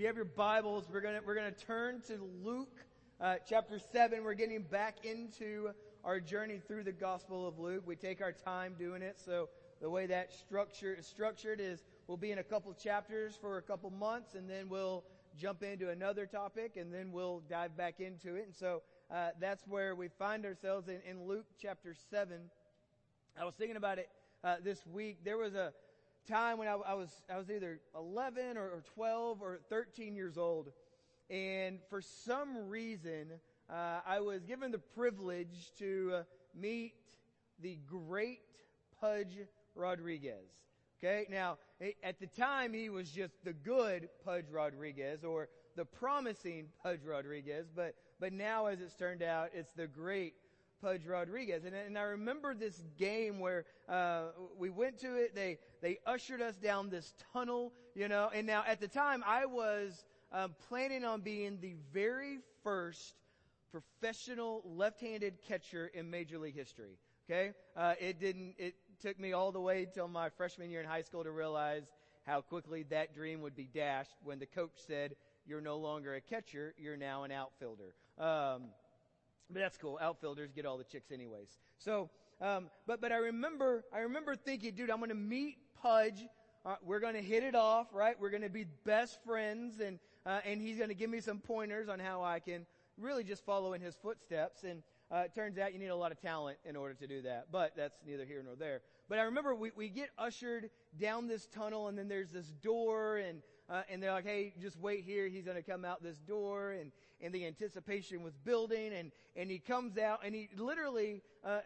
you 0.00 0.06
have 0.06 0.16
your 0.16 0.24
Bibles, 0.24 0.86
we're 0.90 1.02
gonna, 1.02 1.20
we're 1.26 1.34
gonna 1.34 1.50
turn 1.50 2.00
to 2.06 2.26
Luke, 2.42 2.86
uh, 3.20 3.34
chapter 3.46 3.78
7. 3.78 4.24
We're 4.24 4.32
getting 4.32 4.62
back 4.62 5.04
into 5.04 5.72
our 6.04 6.18
journey 6.18 6.58
through 6.66 6.84
the 6.84 6.92
Gospel 6.92 7.46
of 7.46 7.58
Luke. 7.58 7.82
We 7.84 7.96
take 7.96 8.22
our 8.22 8.32
time 8.32 8.76
doing 8.78 9.02
it, 9.02 9.20
so 9.22 9.50
the 9.82 9.90
way 9.90 10.06
that 10.06 10.32
structure 10.32 10.96
is 10.98 11.06
structured 11.06 11.60
is 11.60 11.84
we'll 12.06 12.16
be 12.16 12.32
in 12.32 12.38
a 12.38 12.42
couple 12.42 12.72
chapters 12.72 13.36
for 13.38 13.58
a 13.58 13.62
couple 13.62 13.90
months, 13.90 14.36
and 14.36 14.48
then 14.48 14.70
we'll 14.70 15.04
jump 15.36 15.62
into 15.62 15.90
another 15.90 16.24
topic, 16.24 16.78
and 16.78 16.90
then 16.90 17.12
we'll 17.12 17.42
dive 17.50 17.76
back 17.76 18.00
into 18.00 18.36
it. 18.36 18.46
And 18.46 18.56
so, 18.56 18.80
uh, 19.14 19.32
that's 19.38 19.66
where 19.68 19.94
we 19.94 20.08
find 20.08 20.46
ourselves 20.46 20.88
in, 20.88 21.00
in 21.06 21.26
Luke 21.26 21.44
chapter 21.60 21.94
7. 22.08 22.38
I 23.38 23.44
was 23.44 23.54
thinking 23.54 23.76
about 23.76 23.98
it, 23.98 24.08
uh, 24.42 24.56
this 24.64 24.86
week. 24.86 25.18
There 25.26 25.36
was 25.36 25.54
a, 25.54 25.74
time 26.28 26.58
when 26.58 26.68
I, 26.68 26.72
I, 26.72 26.94
was 26.94 27.10
I 27.32 27.36
was 27.38 27.50
either 27.50 27.80
11 27.96 28.56
or, 28.56 28.62
or, 28.62 28.82
12 28.94 29.42
or 29.42 29.60
13 29.68 30.14
years 30.14 30.38
old, 30.38 30.70
and 31.28 31.78
for 31.88 32.00
some 32.00 32.68
reason 32.68 33.26
uh, 33.68 34.00
I 34.06 34.20
was 34.20 34.44
given 34.44 34.70
the 34.70 34.78
privilege 34.78 35.72
to 35.78 36.12
uh, 36.14 36.22
meet 36.54 36.94
the 37.60 37.78
great 37.86 38.40
Pudge 39.00 39.38
Rodriguez. 39.74 40.48
Okay, 41.02 41.26
now 41.30 41.56
at 42.02 42.20
the 42.20 42.26
time 42.26 42.74
he 42.74 42.90
was 42.90 43.10
just 43.10 43.42
the 43.44 43.54
good 43.54 44.08
Pudge 44.24 44.50
Rodriguez 44.50 45.24
or 45.24 45.48
the 45.76 45.84
promising 45.84 46.66
Pudge 46.82 47.00
Rodriguez, 47.04 47.66
but 47.74 47.94
but 48.18 48.34
now 48.34 48.66
as 48.66 48.80
it's 48.82 48.94
turned 48.94 49.22
out, 49.22 49.48
it's 49.54 49.72
the 49.72 49.86
great 49.86 50.34
Pudge 50.80 51.06
Rodriguez. 51.06 51.64
And, 51.64 51.74
and 51.74 51.98
I 51.98 52.02
remember 52.02 52.54
this 52.54 52.82
game 52.98 53.38
where 53.38 53.64
uh, 53.88 54.28
we 54.58 54.70
went 54.70 54.98
to 55.00 55.14
it. 55.16 55.34
They 55.34 55.58
they 55.82 55.98
ushered 56.06 56.40
us 56.40 56.56
down 56.56 56.90
this 56.90 57.14
tunnel, 57.32 57.72
you 57.94 58.08
know. 58.08 58.30
And 58.34 58.46
now 58.46 58.64
at 58.66 58.80
the 58.80 58.88
time, 58.88 59.22
I 59.26 59.46
was 59.46 60.04
um, 60.32 60.54
planning 60.68 61.04
on 61.04 61.20
being 61.20 61.58
the 61.60 61.74
very 61.92 62.38
first 62.62 63.14
professional 63.70 64.62
left-handed 64.64 65.42
catcher 65.46 65.90
in 65.94 66.10
Major 66.10 66.38
League 66.38 66.56
history. 66.56 66.98
Okay, 67.28 67.52
uh, 67.76 67.94
it 68.00 68.18
didn't. 68.18 68.54
It 68.58 68.74
took 69.00 69.18
me 69.18 69.32
all 69.32 69.52
the 69.52 69.60
way 69.60 69.86
till 69.92 70.08
my 70.08 70.28
freshman 70.30 70.70
year 70.70 70.80
in 70.80 70.86
high 70.86 71.02
school 71.02 71.24
to 71.24 71.30
realize 71.30 71.84
how 72.26 72.40
quickly 72.40 72.84
that 72.90 73.14
dream 73.14 73.40
would 73.42 73.56
be 73.56 73.68
dashed 73.72 74.16
when 74.24 74.38
the 74.38 74.46
coach 74.46 74.72
said, 74.86 75.14
"You're 75.46 75.60
no 75.60 75.78
longer 75.78 76.14
a 76.14 76.20
catcher. 76.20 76.74
You're 76.78 76.96
now 76.96 77.24
an 77.24 77.30
outfielder." 77.30 77.94
Um, 78.18 78.70
but 79.52 79.60
that's 79.60 79.76
cool. 79.76 79.98
Outfielders 80.00 80.52
get 80.52 80.66
all 80.66 80.78
the 80.78 80.84
chicks 80.84 81.10
anyways. 81.10 81.58
So, 81.78 82.10
um, 82.40 82.70
but, 82.86 83.00
but 83.00 83.12
I 83.12 83.16
remember, 83.16 83.84
I 83.92 84.00
remember 84.00 84.36
thinking, 84.36 84.74
dude, 84.74 84.90
I'm 84.90 84.98
going 84.98 85.10
to 85.10 85.14
meet 85.14 85.58
Pudge. 85.82 86.26
Uh, 86.64 86.76
we're 86.82 87.00
going 87.00 87.14
to 87.14 87.22
hit 87.22 87.42
it 87.42 87.54
off, 87.54 87.88
right? 87.92 88.18
We're 88.20 88.30
going 88.30 88.42
to 88.42 88.50
be 88.50 88.66
best 88.84 89.18
friends 89.24 89.80
and, 89.80 89.98
uh, 90.26 90.40
and 90.44 90.60
he's 90.60 90.76
going 90.76 90.88
to 90.88 90.94
give 90.94 91.10
me 91.10 91.20
some 91.20 91.38
pointers 91.38 91.88
on 91.88 91.98
how 91.98 92.22
I 92.22 92.38
can 92.38 92.66
really 92.98 93.24
just 93.24 93.44
follow 93.44 93.72
in 93.72 93.80
his 93.80 93.94
footsteps. 93.94 94.64
And, 94.64 94.82
uh, 95.10 95.22
it 95.24 95.34
turns 95.34 95.58
out 95.58 95.72
you 95.72 95.78
need 95.78 95.88
a 95.88 95.96
lot 95.96 96.12
of 96.12 96.20
talent 96.20 96.58
in 96.64 96.76
order 96.76 96.94
to 96.94 97.06
do 97.06 97.22
that, 97.22 97.46
but 97.50 97.74
that's 97.76 97.98
neither 98.06 98.24
here 98.24 98.42
nor 98.44 98.54
there. 98.54 98.80
But 99.08 99.18
I 99.18 99.22
remember 99.22 99.54
we, 99.54 99.72
we 99.74 99.88
get 99.88 100.10
ushered 100.16 100.70
down 101.00 101.26
this 101.26 101.46
tunnel 101.46 101.88
and 101.88 101.98
then 101.98 102.06
there's 102.06 102.30
this 102.30 102.52
door 102.62 103.16
and, 103.16 103.42
uh, 103.70 103.82
and 103.88 104.02
they're 104.02 104.12
like, 104.12 104.26
hey, 104.26 104.52
just 104.60 104.78
wait 104.78 105.04
here. 105.04 105.28
He's 105.28 105.44
going 105.44 105.56
to 105.56 105.62
come 105.62 105.84
out 105.84 106.02
this 106.02 106.16
door. 106.26 106.72
And, 106.72 106.90
and 107.20 107.32
the 107.32 107.46
anticipation 107.46 108.22
was 108.22 108.34
building. 108.44 108.92
And, 108.92 109.12
and 109.36 109.50
he 109.50 109.58
comes 109.58 109.96
out 109.96 110.20
and 110.24 110.34
he 110.34 110.48
literally, 110.56 111.22
uh, 111.44 111.60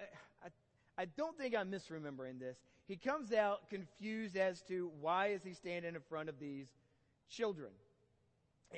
I, 0.45 1.03
I 1.03 1.05
don't 1.07 1.37
think 1.39 1.57
I'm 1.57 1.71
misremembering 1.71 2.39
this. 2.39 2.59
He 2.87 2.97
comes 2.97 3.33
out 3.33 3.71
confused 3.71 4.37
as 4.37 4.61
to 4.69 4.91
why 5.01 5.29
is 5.29 5.43
he 5.43 5.55
standing 5.55 5.95
in 5.95 6.01
front 6.03 6.29
of 6.29 6.39
these 6.39 6.67
children. 7.31 7.71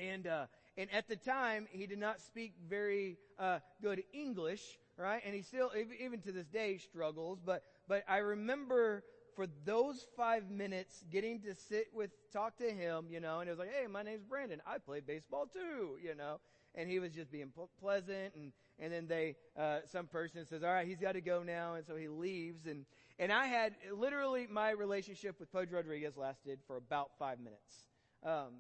And, 0.01 0.29
uh, 0.29 0.47
and 0.79 0.93
at 0.93 1.09
the 1.09 1.17
time, 1.17 1.67
he 1.71 1.87
did 1.87 1.99
not 1.99 2.21
speak 2.21 2.53
very 2.69 3.17
uh, 3.41 3.59
good 3.83 4.05
English, 4.13 4.63
right? 4.97 5.23
And 5.27 5.35
he 5.35 5.43
still, 5.43 5.73
even 6.01 6.21
to 6.21 6.31
this 6.31 6.47
day, 6.47 6.79
struggles. 6.79 7.41
But, 7.45 7.65
but 7.89 8.05
I 8.09 8.19
remember 8.19 9.03
for 9.37 9.47
those 9.67 10.07
five 10.17 10.51
minutes, 10.51 11.05
getting 11.13 11.41
to 11.43 11.55
sit 11.55 11.89
with, 11.95 12.11
talk 12.33 12.57
to 12.57 12.71
him, 12.71 13.07
you 13.11 13.21
know, 13.21 13.41
and 13.41 13.49
it 13.49 13.53
was 13.53 13.59
like, 13.59 13.73
hey, 13.73 13.87
my 13.87 14.03
name's 14.03 14.25
Brandon. 14.25 14.61
I 14.67 14.79
play 14.79 15.01
baseball 15.01 15.47
too, 15.47 15.99
you 16.03 16.15
know. 16.15 16.41
And 16.75 16.91
he 16.91 16.99
was 16.99 17.13
just 17.13 17.31
being 17.31 17.53
pleasant, 17.81 18.35
and 18.35 18.53
and 18.79 18.93
then 18.93 19.07
they, 19.07 19.37
uh, 19.59 19.79
some 19.91 20.07
person 20.07 20.45
says, 20.45 20.63
all 20.63 20.69
right, 20.71 20.87
he's 20.87 21.01
got 21.01 21.13
to 21.13 21.23
go 21.23 21.43
now, 21.43 21.75
and 21.75 21.87
so 21.87 21.97
he 21.97 22.09
leaves, 22.09 22.67
and 22.67 22.85
and 23.19 23.33
I 23.33 23.47
had 23.47 23.75
literally 23.95 24.47
my 24.51 24.71
relationship 24.71 25.41
with 25.41 25.51
Pudge 25.51 25.71
Rodriguez 25.71 26.17
lasted 26.19 26.59
for 26.67 26.77
about 26.77 27.13
five 27.19 27.39
minutes, 27.39 27.87
um, 28.23 28.53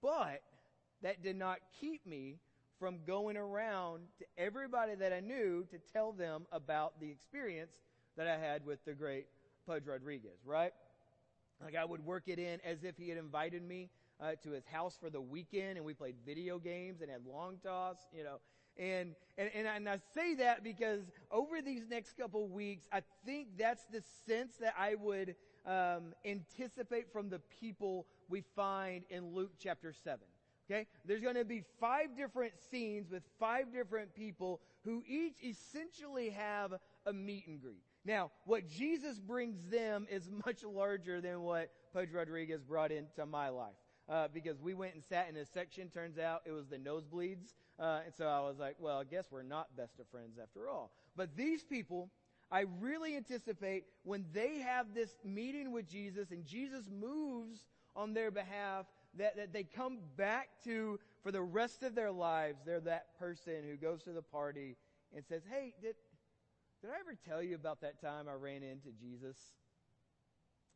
but 0.00 0.40
that 1.02 1.22
did 1.22 1.36
not 1.36 1.58
keep 1.78 2.06
me 2.06 2.38
from 2.78 3.00
going 3.06 3.36
around 3.36 4.04
to 4.18 4.24
everybody 4.38 4.94
that 4.94 5.12
I 5.12 5.20
knew 5.20 5.66
to 5.70 5.78
tell 5.92 6.12
them 6.12 6.46
about 6.52 6.98
the 7.00 7.10
experience 7.10 7.72
that 8.16 8.26
I 8.26 8.38
had 8.38 8.64
with 8.64 8.82
the 8.86 8.92
great 8.92 9.26
Pudge 9.66 9.86
Rodriguez, 9.86 10.38
right? 10.44 10.72
Like 11.62 11.76
I 11.76 11.84
would 11.84 12.04
work 12.04 12.24
it 12.26 12.38
in 12.38 12.60
as 12.64 12.84
if 12.84 12.96
he 12.96 13.08
had 13.08 13.18
invited 13.18 13.62
me 13.62 13.90
uh, 14.20 14.32
to 14.42 14.50
his 14.50 14.64
house 14.66 14.96
for 15.00 15.10
the 15.10 15.20
weekend 15.20 15.76
and 15.76 15.84
we 15.84 15.94
played 15.94 16.16
video 16.24 16.58
games 16.58 17.00
and 17.00 17.10
had 17.10 17.24
long 17.26 17.58
toss, 17.62 17.96
you 18.12 18.24
know. 18.24 18.38
And, 18.78 19.14
and, 19.36 19.50
and, 19.54 19.66
and 19.66 19.88
I 19.88 19.98
say 20.14 20.34
that 20.36 20.64
because 20.64 21.02
over 21.30 21.60
these 21.60 21.82
next 21.88 22.16
couple 22.16 22.48
weeks, 22.48 22.86
I 22.90 23.02
think 23.26 23.58
that's 23.58 23.84
the 23.86 24.02
sense 24.26 24.56
that 24.60 24.74
I 24.78 24.94
would 24.94 25.36
um, 25.66 26.14
anticipate 26.24 27.12
from 27.12 27.28
the 27.28 27.40
people 27.60 28.06
we 28.28 28.42
find 28.56 29.04
in 29.10 29.34
Luke 29.34 29.52
chapter 29.58 29.92
7. 29.92 30.20
Okay? 30.70 30.86
There's 31.04 31.20
going 31.20 31.34
to 31.34 31.44
be 31.44 31.64
five 31.80 32.16
different 32.16 32.54
scenes 32.70 33.10
with 33.10 33.22
five 33.38 33.72
different 33.72 34.14
people 34.14 34.60
who 34.84 35.02
each 35.06 35.36
essentially 35.44 36.30
have 36.30 36.72
a 37.06 37.12
meet 37.12 37.46
and 37.46 37.60
greet. 37.60 37.82
Now, 38.04 38.30
what 38.44 38.68
Jesus 38.68 39.18
brings 39.18 39.62
them 39.70 40.06
is 40.10 40.28
much 40.46 40.64
larger 40.64 41.20
than 41.20 41.42
what 41.42 41.70
Pudge 41.92 42.10
Rodriguez 42.12 42.62
brought 42.62 42.92
into 42.92 43.26
my 43.26 43.48
life. 43.48 43.74
Uh, 44.08 44.26
because 44.34 44.60
we 44.60 44.74
went 44.74 44.94
and 44.94 45.02
sat 45.04 45.28
in 45.28 45.36
a 45.36 45.46
section. 45.46 45.88
Turns 45.88 46.18
out 46.18 46.42
it 46.44 46.50
was 46.50 46.66
the 46.66 46.76
nosebleeds. 46.76 47.54
Uh, 47.78 48.00
and 48.04 48.14
so 48.14 48.26
I 48.26 48.40
was 48.40 48.58
like, 48.58 48.76
well, 48.78 48.98
I 48.98 49.04
guess 49.04 49.26
we're 49.30 49.42
not 49.42 49.76
best 49.76 50.00
of 50.00 50.08
friends 50.08 50.38
after 50.42 50.68
all. 50.68 50.90
But 51.16 51.36
these 51.36 51.62
people, 51.62 52.10
I 52.50 52.64
really 52.80 53.16
anticipate 53.16 53.84
when 54.02 54.24
they 54.32 54.58
have 54.58 54.92
this 54.92 55.16
meeting 55.24 55.70
with 55.72 55.88
Jesus 55.88 56.32
and 56.32 56.44
Jesus 56.44 56.90
moves 56.90 57.64
on 57.94 58.12
their 58.12 58.30
behalf, 58.30 58.86
that, 59.18 59.36
that 59.36 59.52
they 59.52 59.64
come 59.64 59.98
back 60.16 60.48
to, 60.64 60.98
for 61.22 61.30
the 61.30 61.42
rest 61.42 61.82
of 61.82 61.94
their 61.94 62.10
lives, 62.10 62.58
they're 62.64 62.80
that 62.80 63.18
person 63.18 63.62
who 63.68 63.76
goes 63.76 64.02
to 64.04 64.10
the 64.10 64.22
party 64.22 64.76
and 65.14 65.24
says, 65.26 65.42
hey, 65.50 65.74
did, 65.80 65.94
did 66.82 66.90
I 66.90 66.98
ever 67.00 67.16
tell 67.28 67.42
you 67.42 67.54
about 67.54 67.80
that 67.82 68.00
time 68.00 68.26
I 68.28 68.34
ran 68.34 68.62
into 68.64 68.88
Jesus? 69.00 69.36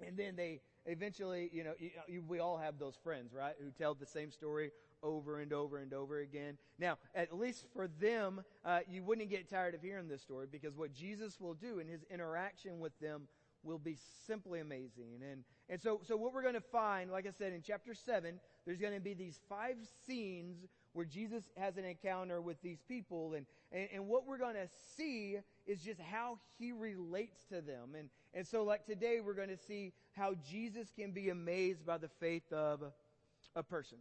And 0.07 0.17
then 0.17 0.37
they 0.37 0.61
eventually, 0.85 1.51
you 1.53 1.65
know, 1.65 1.73
you, 1.79 1.91
you, 2.07 2.23
we 2.27 2.39
all 2.39 2.59
have 2.59 2.79
those 2.79 2.95
friends, 3.03 3.33
right, 3.33 3.55
who 3.63 3.71
tell 3.71 3.95
the 3.95 4.07
same 4.07 4.31
story 4.31 4.71
over 5.03 5.41
and 5.41 5.53
over 5.53 5.79
and 5.79 5.93
over 5.93 6.21
again. 6.21 6.59
Now, 6.79 6.99
at 7.15 7.37
least 7.37 7.67
for 7.75 7.89
them, 7.89 8.43
uh, 8.65 8.81
you 8.89 9.03
wouldn't 9.03 9.31
get 9.31 9.51
tired 9.51 9.75
of 9.75 9.83
hearing 9.83 10.09
this 10.09 10.23
story 10.23 10.47
because 10.51 10.77
what 10.77 10.93
Jesus 10.93 11.41
will 11.41 11.55
do 11.55 11.81
in 11.81 11.89
his 11.89 12.05
interaction 12.11 12.79
with 12.79 12.99
them 13.01 13.23
will 13.65 13.79
be 13.79 13.97
simply 14.27 14.61
amazing. 14.61 15.23
And, 15.29 15.43
and 15.69 15.81
so, 15.81 16.01
so 16.07 16.17
what 16.17 16.33
we're 16.33 16.43
going 16.43 16.55
to 16.55 16.61
find, 16.61 17.11
like 17.11 17.27
I 17.27 17.33
said, 17.37 17.53
in 17.53 17.63
chapter 17.63 17.95
7, 17.95 18.39
there's 18.65 18.79
going 18.79 18.95
to 18.95 19.01
be 19.01 19.15
these 19.15 19.41
five 19.49 19.77
scenes 20.07 20.67
where 20.93 21.07
Jesus 21.07 21.51
has 21.57 21.77
an 21.77 21.85
encounter 21.85 22.41
with 22.41 22.61
these 22.63 22.79
people. 22.87 23.35
And, 23.35 23.45
and, 23.73 23.89
and 23.93 24.07
what 24.07 24.27
we're 24.27 24.39
going 24.39 24.55
to 24.55 24.69
see 24.97 25.39
is 25.67 25.81
just 25.81 26.01
how 26.01 26.39
he 26.59 26.73
relates 26.73 27.45
to 27.51 27.61
them. 27.61 27.95
And, 27.99 28.09
and 28.35 28.47
so, 28.47 28.65
like 28.65 28.87
today, 28.87 29.21
we're 29.25 29.35
going 29.35 29.49
to 29.49 29.57
see 29.57 29.93
how 30.13 30.35
Jesus 30.49 30.89
can 30.97 31.13
be 31.13 31.29
amazed 31.29 31.85
by 31.85 31.99
the 31.99 32.09
faith 32.21 32.53
of 32.53 32.83
a 33.55 33.63
person. 33.63 33.99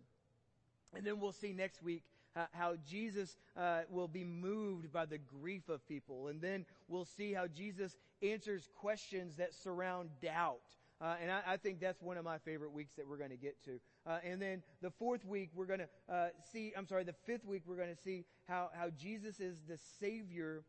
And 0.95 1.05
then 1.05 1.19
we'll 1.19 1.31
see 1.31 1.51
next 1.51 1.83
week 1.83 2.03
uh, 2.35 2.45
how 2.51 2.75
Jesus 2.87 3.37
uh, 3.57 3.81
will 3.89 4.07
be 4.07 4.23
moved 4.23 4.91
by 4.91 5.05
the 5.05 5.17
grief 5.17 5.69
of 5.69 5.85
people. 5.87 6.27
And 6.27 6.41
then 6.41 6.65
we'll 6.87 7.05
see 7.05 7.33
how 7.33 7.47
Jesus 7.47 7.97
answers 8.21 8.69
questions 8.75 9.35
that 9.37 9.53
surround 9.53 10.09
doubt. 10.21 10.59
Uh, 11.01 11.15
and 11.21 11.29
I, 11.29 11.41
I, 11.45 11.57
think 11.57 11.81
that's 11.81 12.01
one 12.01 12.15
of 12.15 12.23
my 12.23 12.37
favorite 12.37 12.71
weeks 12.71 12.93
that 12.93 13.07
we're 13.07 13.17
going 13.17 13.31
to 13.31 13.35
get 13.35 13.61
to. 13.65 13.79
Uh, 14.07 14.19
and 14.23 14.41
then 14.41 14.63
the 14.81 14.89
fourth 14.91 15.25
week, 15.25 15.49
we're 15.53 15.65
going 15.65 15.81
to 15.81 16.13
uh, 16.13 16.27
see, 16.53 16.71
I'm 16.75 16.87
sorry, 16.87 17.03
the 17.03 17.15
fifth 17.25 17.45
week, 17.45 17.63
we're 17.67 17.75
going 17.75 17.93
to 17.93 18.01
see 18.01 18.23
how, 18.47 18.69
how 18.73 18.89
Jesus 18.97 19.41
is 19.41 19.57
the 19.67 19.77
Savior, 19.99 20.63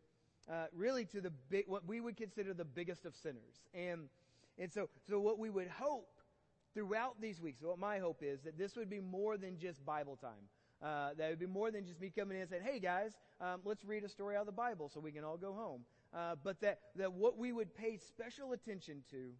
uh, 0.50 0.66
really 0.72 1.04
to 1.06 1.20
the 1.20 1.32
big, 1.50 1.64
what 1.66 1.86
we 1.86 2.00
would 2.00 2.16
consider 2.16 2.54
the 2.54 2.64
biggest 2.64 3.04
of 3.04 3.14
sinners. 3.14 3.64
And, 3.74 4.08
and 4.58 4.72
so, 4.72 4.88
so 5.08 5.18
what 5.18 5.38
we 5.38 5.50
would 5.50 5.68
hope 5.68 6.08
throughout 6.74 7.20
these 7.20 7.40
weeks, 7.40 7.62
what 7.62 7.78
my 7.78 7.98
hope 7.98 8.22
is, 8.22 8.42
that 8.42 8.58
this 8.58 8.76
would 8.76 8.90
be 8.90 9.00
more 9.00 9.36
than 9.36 9.58
just 9.58 9.84
Bible 9.84 10.16
time. 10.16 10.48
Uh, 10.82 11.14
that 11.16 11.28
it 11.28 11.30
would 11.30 11.38
be 11.38 11.46
more 11.46 11.70
than 11.70 11.86
just 11.86 11.98
me 12.00 12.12
coming 12.14 12.36
in 12.36 12.42
and 12.42 12.50
saying, 12.50 12.62
hey 12.62 12.78
guys, 12.78 13.12
um, 13.40 13.60
let's 13.64 13.82
read 13.84 14.04
a 14.04 14.08
story 14.08 14.36
out 14.36 14.40
of 14.40 14.46
the 14.46 14.52
Bible 14.52 14.90
so 14.92 15.00
we 15.00 15.10
can 15.10 15.24
all 15.24 15.38
go 15.38 15.54
home. 15.54 15.80
Uh, 16.14 16.34
but 16.44 16.60
that, 16.60 16.80
that 16.96 17.12
what 17.12 17.38
we 17.38 17.50
would 17.50 17.74
pay 17.74 17.96
special 17.96 18.52
attention 18.52 19.02
to 19.10 19.30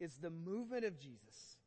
is 0.00 0.14
the 0.16 0.30
movement 0.30 0.84
of 0.84 0.98
Jesus 0.98 1.58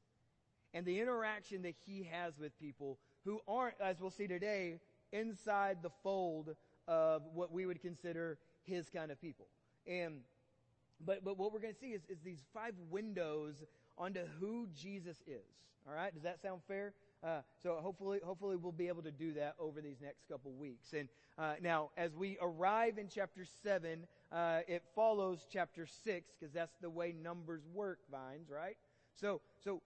and 0.74 0.84
the 0.86 1.00
interaction 1.00 1.62
that 1.62 1.76
he 1.86 2.10
has 2.12 2.40
with 2.40 2.58
people 2.60 2.98
who 3.24 3.40
aren't, 3.48 3.76
as 3.80 4.02
we'll 4.02 4.10
see 4.10 4.28
today, 4.28 4.80
inside 5.12 5.78
the 5.84 5.92
fold 6.02 6.56
of 6.88 7.22
what 7.34 7.52
we 7.52 7.66
would 7.66 7.82
consider 7.82 8.38
his 8.68 8.90
kind 8.90 9.12
of 9.12 9.20
people. 9.20 9.48
And, 9.88 10.20
but, 11.04 11.24
but 11.24 11.38
what 11.38 11.52
we're 11.54 11.60
going 11.60 11.74
to 11.74 11.80
see 11.80 11.88
is, 11.88 12.02
is 12.10 12.20
these 12.24 12.44
five 12.54 12.74
windows 12.92 13.56
onto 13.98 14.22
who 14.40 14.68
Jesus 14.76 15.18
is. 15.26 15.46
All 15.88 15.96
right? 15.96 16.14
Does 16.14 16.24
that 16.24 16.42
sound 16.42 16.62
fair? 16.68 16.94
Uh, 17.24 17.40
so 17.64 17.80
hopefully, 17.82 18.20
hopefully 18.24 18.58
we'll 18.58 18.72
be 18.72 18.88
able 18.88 19.02
to 19.02 19.12
do 19.12 19.34
that 19.34 19.56
over 19.60 19.82
these 19.82 20.02
next 20.02 20.28
couple 20.30 20.52
weeks. 20.52 20.94
And 20.94 21.08
uh, 21.40 21.54
now, 21.62 21.90
as 21.98 22.14
we 22.16 22.38
arrive 22.42 22.98
in 22.98 23.08
chapter 23.08 23.46
seven, 23.64 24.06
uh, 24.32 24.60
it 24.68 24.84
follows 24.94 25.48
chapter 25.52 25.88
six 25.88 26.34
because 26.38 26.54
that's 26.54 26.76
the 26.82 26.90
way 26.90 27.16
numbers 27.24 27.62
work. 27.74 28.00
Vines, 28.12 28.50
right? 28.52 28.78
So, 29.20 29.42
so, 29.64 29.82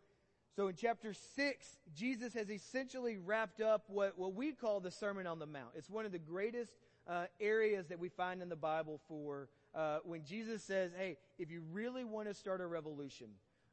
so 0.56 0.68
in 0.68 0.76
chapter 0.76 1.14
six, 1.14 1.78
Jesus 1.96 2.34
has 2.34 2.50
essentially 2.50 3.18
wrapped 3.18 3.62
up 3.62 3.86
what 3.88 4.18
what 4.18 4.34
we 4.34 4.52
call 4.52 4.82
the 4.82 4.92
Sermon 4.92 5.26
on 5.26 5.40
the 5.40 5.46
Mount. 5.46 5.70
It's 5.76 5.90
one 5.90 6.06
of 6.06 6.12
the 6.12 6.20
greatest 6.20 6.74
uh, 7.08 7.26
areas 7.40 7.88
that 7.88 8.00
we 8.00 8.10
find 8.10 8.42
in 8.42 8.50
the 8.50 8.56
Bible 8.56 9.00
for 9.08 9.50
uh, 9.74 10.00
when 10.04 10.24
Jesus 10.24 10.64
says, 10.64 10.92
"Hey, 10.98 11.18
if 11.38 11.52
you 11.52 11.64
really 11.72 12.04
want 12.04 12.28
to 12.28 12.34
start 12.34 12.62
a 12.62 12.68
revolution." 12.68 13.28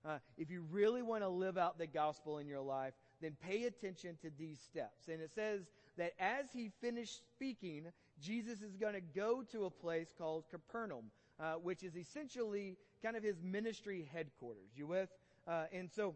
Uh, 0.05 0.19
if 0.37 0.49
you 0.49 0.65
really 0.71 1.03
want 1.03 1.23
to 1.23 1.29
live 1.29 1.59
out 1.59 1.77
the 1.77 1.87
gospel 1.87 2.39
in 2.39 2.47
your 2.47 2.61
life, 2.61 2.95
then 3.21 3.37
pay 3.43 3.65
attention 3.65 4.17
to 4.23 4.31
these 4.39 4.61
steps. 4.61 5.09
And 5.09 5.21
it 5.21 5.33
says 5.35 5.71
that 5.97 6.13
as 6.21 6.53
he 6.53 6.71
finished 6.81 7.27
speaking, 7.27 7.87
Jesus 8.21 8.63
is 8.63 8.77
going 8.77 8.95
to 8.95 9.01
go 9.01 9.43
to 9.53 9.65
a 9.65 9.71
place 9.71 10.15
called 10.17 10.45
Capernaum, 10.51 11.11
uh, 11.41 11.55
which 11.55 11.83
is 11.83 11.97
essentially 11.97 12.77
kind 13.03 13.17
of 13.17 13.23
his 13.23 13.43
ministry 13.43 14.09
headquarters. 14.13 14.71
You 14.77 14.87
with? 14.87 15.11
Uh, 15.47 15.65
and 15.73 15.91
so, 15.91 16.15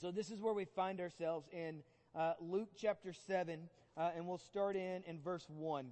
so 0.00 0.10
this 0.10 0.30
is 0.30 0.40
where 0.40 0.54
we 0.54 0.64
find 0.64 1.00
ourselves 1.00 1.48
in 1.52 1.82
uh, 2.14 2.34
Luke 2.40 2.70
chapter 2.76 3.12
7, 3.12 3.68
uh, 3.96 4.10
and 4.16 4.26
we'll 4.26 4.38
start 4.38 4.76
in 4.76 5.02
in 5.06 5.18
verse 5.20 5.46
1. 5.48 5.86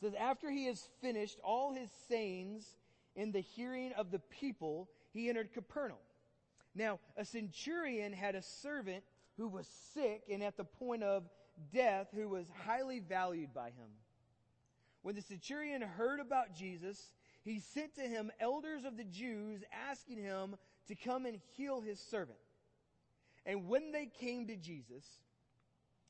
Says, 0.00 0.14
After 0.14 0.50
he 0.50 0.66
has 0.66 0.88
finished 1.00 1.38
all 1.44 1.72
his 1.72 1.90
sayings 2.08 2.76
in 3.14 3.32
the 3.32 3.40
hearing 3.40 3.92
of 3.92 4.10
the 4.10 4.18
people, 4.18 4.88
he 5.12 5.28
entered 5.28 5.52
Capernaum. 5.52 5.98
Now, 6.74 7.00
a 7.16 7.24
centurion 7.24 8.12
had 8.12 8.34
a 8.34 8.42
servant 8.42 9.04
who 9.36 9.48
was 9.48 9.66
sick 9.94 10.22
and 10.30 10.42
at 10.42 10.56
the 10.56 10.64
point 10.64 11.02
of 11.02 11.28
death 11.72 12.08
who 12.14 12.28
was 12.28 12.46
highly 12.64 13.00
valued 13.00 13.52
by 13.52 13.66
him. 13.66 13.88
When 15.02 15.14
the 15.14 15.22
centurion 15.22 15.82
heard 15.82 16.20
about 16.20 16.54
Jesus, 16.54 17.12
he 17.42 17.58
sent 17.58 17.94
to 17.96 18.02
him 18.02 18.30
elders 18.38 18.84
of 18.84 18.96
the 18.96 19.04
Jews 19.04 19.62
asking 19.88 20.18
him 20.18 20.56
to 20.88 20.94
come 20.94 21.26
and 21.26 21.40
heal 21.56 21.80
his 21.80 21.98
servant. 21.98 22.38
And 23.46 23.68
when 23.68 23.92
they 23.92 24.06
came 24.06 24.46
to 24.46 24.56
Jesus, 24.56 25.04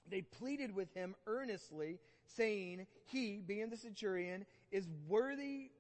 they 0.09 0.23
pleaded 0.23 0.75
with 0.75 0.93
him 0.93 1.15
earnestly, 1.27 2.01
saying, 2.37 2.87
He, 3.07 3.41
being 3.47 3.71
the 3.71 3.77
centurion, 3.77 4.47
is 4.71 4.89
worthy 5.09 5.71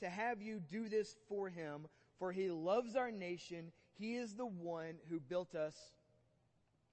to 0.00 0.08
have 0.08 0.42
you 0.42 0.60
do 0.60 0.88
this 0.88 1.16
for 1.28 1.48
him, 1.48 1.86
for 2.18 2.32
he 2.32 2.50
loves 2.50 2.96
our 2.96 3.10
nation. 3.10 3.72
He 3.98 4.16
is 4.16 4.34
the 4.34 4.46
one 4.46 4.94
who 5.08 5.20
built 5.20 5.54
us 5.54 5.74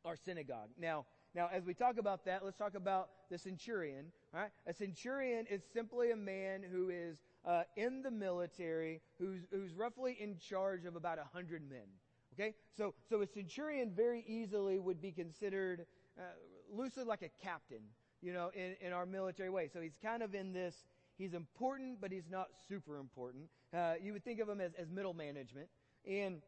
our 0.06 0.16
synagogue. 0.16 0.70
Now, 0.78 1.06
now, 1.36 1.50
as 1.52 1.66
we 1.66 1.74
talk 1.74 1.98
about 1.98 2.26
that, 2.26 2.46
let's 2.46 2.58
talk 2.58 2.76
about 2.76 3.10
the 3.32 3.38
centurion. 3.38 4.12
Right? 4.32 4.52
A 4.68 4.74
centurion 4.74 5.48
is 5.50 5.64
simply 5.74 6.12
a 6.12 6.16
man 6.16 6.64
who 6.70 6.90
is 6.90 7.18
uh, 7.46 7.64
in 7.76 8.04
the 8.04 8.12
military, 8.12 9.02
who's 9.20 9.42
who's 9.52 9.74
roughly 9.74 10.16
in 10.20 10.38
charge 10.38 10.86
of 10.86 10.96
about 10.96 11.18
a 11.18 11.26
hundred 11.34 11.68
men. 11.68 11.88
Okay, 12.34 12.54
so 12.76 12.94
so 13.10 13.22
a 13.22 13.28
centurion 13.28 13.92
very 13.96 14.24
easily 14.28 14.80
would 14.80 15.02
be 15.02 15.12
considered 15.12 15.86
uh, 16.20 16.24
loosely 16.72 17.04
like 17.04 17.22
a 17.24 17.30
captain, 17.44 17.82
you 18.24 18.34
know, 18.34 18.50
in, 18.56 18.76
in 18.82 18.94
our 18.94 19.06
military 19.06 19.52
way. 19.52 19.70
So 19.72 19.82
he's 19.82 20.00
kind 20.02 20.24
of 20.24 20.34
in 20.34 20.54
this 20.54 20.86
He's 21.18 21.34
important, 21.34 22.02
but 22.02 22.12
he's 22.12 22.30
not 22.30 22.48
super 22.68 22.98
important. 22.98 23.46
Uh, 23.74 23.94
you 24.02 24.14
would 24.14 24.24
think 24.24 24.40
of 24.40 24.50
him 24.50 24.60
as, 24.60 24.74
as 24.74 24.90
middle 24.90 25.14
management. 25.14 25.68
And, 26.08 26.42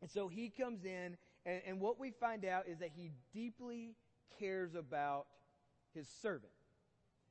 and 0.00 0.10
so 0.10 0.28
he 0.28 0.48
comes 0.48 0.84
in, 0.84 1.16
and, 1.46 1.62
and 1.66 1.80
what 1.80 1.98
we 1.98 2.10
find 2.10 2.44
out 2.44 2.66
is 2.66 2.78
that 2.78 2.90
he 2.94 3.12
deeply 3.32 3.94
cares 4.38 4.74
about 4.74 5.26
his 5.94 6.08
servant. 6.20 6.52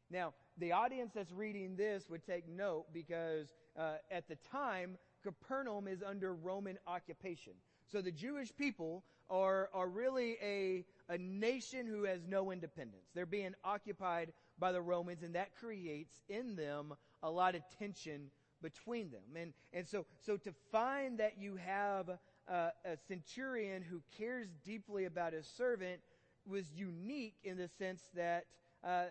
Now, 0.09 0.33
the 0.57 0.71
audience 0.71 1.11
that's 1.13 1.33
reading 1.33 1.75
this 1.75 2.09
would 2.09 2.25
take 2.25 2.47
note 2.47 2.85
because 2.93 3.53
uh, 3.77 3.95
at 4.09 4.29
the 4.29 4.37
time, 4.49 4.97
Capernaum 5.23 5.87
is 5.87 6.01
under 6.01 6.33
Roman 6.33 6.77
occupation. 6.87 7.53
So 7.91 8.01
the 8.01 8.11
Jewish 8.11 8.55
people 8.55 9.03
are, 9.29 9.69
are 9.73 9.89
really 9.89 10.37
a, 10.41 10.85
a 11.09 11.17
nation 11.17 11.87
who 11.87 12.03
has 12.03 12.21
no 12.27 12.51
independence. 12.51 13.07
They're 13.13 13.25
being 13.25 13.55
occupied 13.63 14.33
by 14.59 14.71
the 14.71 14.81
Romans, 14.81 15.23
and 15.23 15.35
that 15.35 15.55
creates 15.55 16.21
in 16.29 16.55
them 16.55 16.93
a 17.23 17.29
lot 17.29 17.55
of 17.55 17.61
tension 17.79 18.29
between 18.61 19.11
them. 19.11 19.21
And, 19.35 19.53
and 19.73 19.87
so, 19.87 20.05
so 20.25 20.37
to 20.37 20.51
find 20.71 21.19
that 21.19 21.37
you 21.39 21.57
have 21.57 22.09
a 22.49 22.71
centurion 23.07 23.83
who 23.83 24.01
cares 24.17 24.47
deeply 24.63 25.05
about 25.05 25.33
his 25.33 25.45
servant 25.45 25.99
was 26.45 26.71
unique 26.73 27.35
in 27.43 27.57
the 27.57 27.67
sense 27.67 28.01
that 28.15 28.45
uh, 28.83 29.05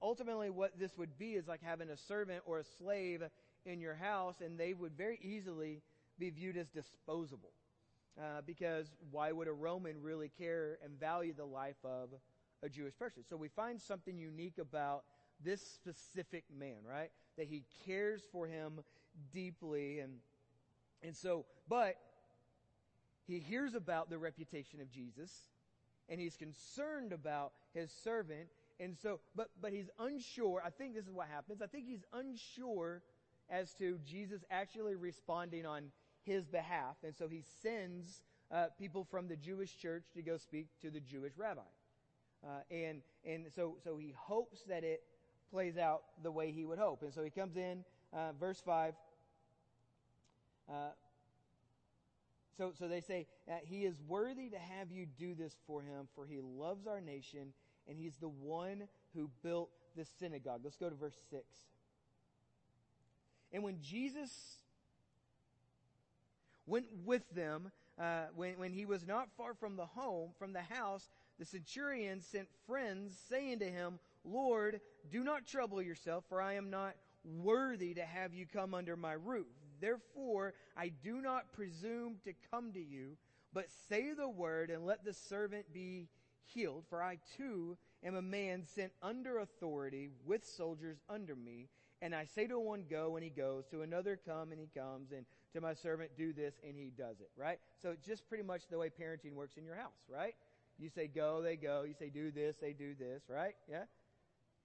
ultimately 0.00 0.50
what 0.50 0.78
this 0.78 0.96
would 0.96 1.18
be 1.18 1.32
is 1.32 1.48
like 1.48 1.60
having 1.62 1.90
a 1.90 1.96
servant 1.96 2.42
or 2.46 2.60
a 2.60 2.64
slave 2.78 3.22
in 3.64 3.80
your 3.80 3.94
house, 3.94 4.36
and 4.40 4.58
they 4.58 4.72
would 4.72 4.96
very 4.96 5.18
easily 5.22 5.82
be 6.18 6.30
viewed 6.30 6.56
as 6.56 6.68
disposable. 6.68 7.50
Uh, 8.18 8.40
because 8.46 8.86
why 9.10 9.30
would 9.30 9.46
a 9.46 9.52
Roman 9.52 10.00
really 10.00 10.30
care 10.38 10.78
and 10.82 10.98
value 10.98 11.34
the 11.34 11.44
life 11.44 11.76
of 11.84 12.08
a 12.62 12.68
Jewish 12.68 12.96
person. 12.98 13.22
So 13.28 13.36
we 13.36 13.48
find 13.48 13.80
something 13.80 14.18
unique 14.18 14.58
about 14.58 15.04
this 15.42 15.60
specific 15.60 16.44
man, 16.56 16.78
right? 16.88 17.10
That 17.36 17.46
he 17.46 17.64
cares 17.86 18.22
for 18.32 18.46
him 18.46 18.80
deeply 19.32 20.00
and 20.00 20.12
and 21.02 21.16
so 21.16 21.46
but 21.68 21.96
he 23.26 23.38
hears 23.38 23.74
about 23.74 24.10
the 24.10 24.18
reputation 24.18 24.80
of 24.80 24.90
Jesus 24.90 25.30
and 26.08 26.20
he's 26.20 26.36
concerned 26.36 27.12
about 27.12 27.52
his 27.72 27.90
servant 28.04 28.48
and 28.78 28.96
so 29.02 29.20
but 29.34 29.50
but 29.60 29.72
he's 29.72 29.88
unsure. 29.98 30.62
I 30.64 30.70
think 30.70 30.94
this 30.94 31.06
is 31.06 31.12
what 31.12 31.28
happens. 31.28 31.62
I 31.62 31.66
think 31.66 31.86
he's 31.86 32.04
unsure 32.12 33.02
as 33.48 33.72
to 33.74 33.98
Jesus 34.04 34.42
actually 34.50 34.96
responding 34.96 35.64
on 35.66 35.84
his 36.26 36.44
behalf 36.44 36.96
and 37.02 37.16
so 37.16 37.28
he 37.28 37.42
sends 37.62 38.20
uh, 38.50 38.66
people 38.78 39.04
from 39.10 39.28
the 39.28 39.36
Jewish 39.36 39.76
church 39.76 40.04
to 40.14 40.22
go 40.22 40.36
speak 40.36 40.68
to 40.82 40.90
the 40.90 41.00
Jewish 41.00 41.32
rabbi. 41.36 41.60
Uh, 42.44 42.60
and 42.70 43.00
and 43.24 43.46
so 43.54 43.76
so 43.82 43.96
he 43.96 44.14
hopes 44.16 44.62
that 44.68 44.84
it 44.84 45.02
plays 45.50 45.76
out 45.76 46.02
the 46.22 46.30
way 46.30 46.52
he 46.52 46.64
would 46.64 46.78
hope. 46.78 47.02
And 47.02 47.12
so 47.12 47.24
he 47.24 47.30
comes 47.30 47.56
in, 47.56 47.84
uh, 48.12 48.32
verse 48.38 48.62
five. 48.64 48.94
Uh, 50.68 50.90
so 52.56 52.72
so 52.78 52.88
they 52.88 53.00
say 53.00 53.26
he 53.64 53.84
is 53.84 53.96
worthy 54.06 54.48
to 54.50 54.58
have 54.58 54.90
you 54.90 55.06
do 55.18 55.34
this 55.34 55.56
for 55.66 55.82
him, 55.82 56.08
for 56.14 56.26
he 56.26 56.40
loves 56.40 56.86
our 56.86 57.00
nation, 57.00 57.52
and 57.88 57.98
he's 57.98 58.16
the 58.16 58.28
one 58.28 58.88
who 59.14 59.30
built 59.42 59.70
the 59.96 60.04
synagogue. 60.18 60.60
Let's 60.62 60.76
go 60.76 60.88
to 60.88 60.94
verse 60.94 61.16
six. 61.30 61.44
And 63.52 63.62
when 63.62 63.80
Jesus 63.80 64.30
went 66.66 66.86
with 67.04 67.28
them, 67.34 67.70
uh, 67.98 68.26
when, 68.34 68.58
when 68.58 68.72
he 68.72 68.84
was 68.84 69.06
not 69.06 69.28
far 69.36 69.54
from 69.54 69.76
the 69.76 69.86
home, 69.86 70.30
from 70.38 70.52
the 70.52 70.62
house, 70.62 71.08
the 71.38 71.44
centurion 71.44 72.20
sent 72.20 72.48
friends, 72.66 73.16
saying 73.28 73.60
to 73.60 73.66
him, 73.66 73.98
Lord, 74.24 74.80
do 75.10 75.22
not 75.22 75.46
trouble 75.46 75.80
yourself, 75.80 76.24
for 76.28 76.42
I 76.42 76.54
am 76.54 76.70
not 76.70 76.94
worthy 77.24 77.94
to 77.94 78.04
have 78.04 78.34
you 78.34 78.46
come 78.46 78.74
under 78.74 78.96
my 78.96 79.12
roof. 79.12 79.46
Therefore, 79.80 80.54
I 80.76 80.88
do 81.02 81.20
not 81.20 81.52
presume 81.52 82.16
to 82.24 82.32
come 82.50 82.72
to 82.72 82.82
you, 82.82 83.16
but 83.52 83.66
say 83.88 84.12
the 84.12 84.28
word 84.28 84.70
and 84.70 84.84
let 84.84 85.04
the 85.04 85.12
servant 85.12 85.72
be 85.72 86.08
healed. 86.44 86.84
For 86.88 87.02
I 87.02 87.18
too 87.36 87.76
am 88.04 88.14
a 88.14 88.22
man 88.22 88.64
sent 88.64 88.92
under 89.02 89.38
authority 89.38 90.10
with 90.24 90.46
soldiers 90.46 90.98
under 91.08 91.34
me. 91.34 91.68
And 92.02 92.14
I 92.14 92.26
say 92.26 92.46
to 92.46 92.58
one, 92.58 92.84
go, 92.88 93.16
and 93.16 93.24
he 93.24 93.30
goes. 93.30 93.64
To 93.70 93.82
another, 93.82 94.18
come, 94.26 94.52
and 94.52 94.60
he 94.60 94.68
comes. 94.78 95.12
And 95.12 95.24
to 95.52 95.60
my 95.60 95.74
servant, 95.74 96.10
do 96.16 96.32
this, 96.32 96.54
and 96.66 96.76
he 96.76 96.90
does 96.96 97.20
it. 97.20 97.30
Right? 97.36 97.58
So 97.82 97.90
it's 97.90 98.06
just 98.06 98.28
pretty 98.28 98.44
much 98.44 98.62
the 98.70 98.78
way 98.78 98.90
parenting 98.90 99.34
works 99.34 99.56
in 99.56 99.64
your 99.64 99.76
house, 99.76 100.02
right? 100.12 100.34
You 100.78 100.90
say 100.90 101.06
go, 101.06 101.40
they 101.42 101.56
go. 101.56 101.84
You 101.86 101.94
say 101.98 102.10
do 102.10 102.30
this, 102.30 102.56
they 102.60 102.72
do 102.72 102.94
this, 102.94 103.22
right? 103.28 103.54
Yeah? 103.70 103.84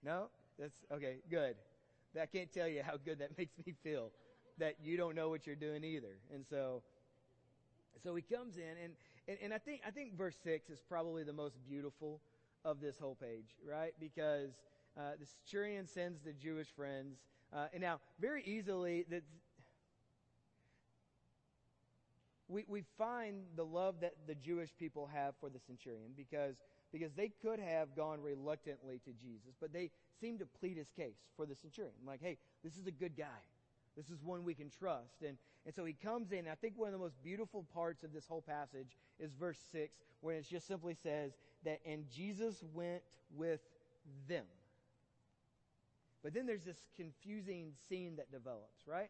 No? 0.03 0.27
That's 0.59 0.75
okay, 0.91 1.17
good. 1.29 1.55
I 2.19 2.25
can't 2.25 2.51
tell 2.51 2.67
you 2.67 2.83
how 2.83 2.97
good 2.97 3.19
that 3.19 3.37
makes 3.37 3.53
me 3.65 3.73
feel 3.83 4.11
that 4.57 4.75
you 4.83 4.97
don't 4.97 5.15
know 5.15 5.29
what 5.29 5.47
you're 5.47 5.55
doing 5.55 5.83
either. 5.83 6.17
And 6.33 6.45
so 6.49 6.83
so 8.03 8.15
he 8.15 8.21
comes 8.21 8.57
in 8.57 8.63
and, 8.83 8.93
and, 9.27 9.37
and 9.43 9.53
I 9.53 9.57
think 9.57 9.81
I 9.85 9.91
think 9.91 10.17
verse 10.17 10.35
six 10.43 10.69
is 10.69 10.79
probably 10.87 11.23
the 11.23 11.33
most 11.33 11.57
beautiful 11.67 12.19
of 12.65 12.79
this 12.79 12.97
whole 12.99 13.15
page, 13.15 13.55
right? 13.67 13.93
Because 13.99 14.51
uh, 14.97 15.11
the 15.19 15.25
centurion 15.25 15.87
sends 15.87 16.21
the 16.21 16.33
Jewish 16.33 16.67
friends, 16.75 17.17
uh, 17.53 17.67
and 17.73 17.81
now 17.81 17.99
very 18.19 18.43
easily 18.43 19.05
that 19.09 19.23
we, 22.51 22.65
we 22.67 22.83
find 22.97 23.43
the 23.55 23.65
love 23.65 23.95
that 24.01 24.13
the 24.27 24.35
Jewish 24.35 24.69
people 24.77 25.09
have 25.13 25.33
for 25.39 25.49
the 25.49 25.59
centurion 25.59 26.11
because, 26.15 26.55
because 26.91 27.13
they 27.13 27.31
could 27.41 27.59
have 27.59 27.95
gone 27.95 28.21
reluctantly 28.21 28.99
to 29.05 29.11
Jesus, 29.11 29.55
but 29.59 29.71
they 29.71 29.89
seem 30.19 30.37
to 30.39 30.45
plead 30.45 30.77
his 30.77 30.91
case 30.91 31.17
for 31.37 31.45
the 31.45 31.55
centurion. 31.55 31.95
Like, 32.05 32.21
hey, 32.21 32.37
this 32.63 32.75
is 32.75 32.87
a 32.87 32.91
good 32.91 33.15
guy. 33.17 33.41
This 33.95 34.09
is 34.09 34.23
one 34.23 34.43
we 34.43 34.53
can 34.53 34.69
trust. 34.69 35.21
And, 35.25 35.37
and 35.65 35.73
so 35.73 35.85
he 35.85 35.93
comes 35.93 36.31
in. 36.31 36.47
I 36.47 36.55
think 36.55 36.73
one 36.77 36.87
of 36.87 36.93
the 36.93 36.99
most 36.99 37.21
beautiful 37.23 37.65
parts 37.73 38.03
of 38.03 38.13
this 38.13 38.25
whole 38.27 38.41
passage 38.41 38.97
is 39.19 39.31
verse 39.33 39.59
6, 39.71 39.93
where 40.21 40.35
it 40.35 40.45
just 40.49 40.67
simply 40.67 40.95
says 40.95 41.31
that, 41.63 41.79
and 41.85 42.05
Jesus 42.09 42.63
went 42.73 43.01
with 43.35 43.61
them. 44.27 44.45
But 46.23 46.33
then 46.33 46.45
there's 46.45 46.63
this 46.63 46.83
confusing 46.95 47.71
scene 47.89 48.17
that 48.17 48.31
develops, 48.31 48.87
right? 48.87 49.09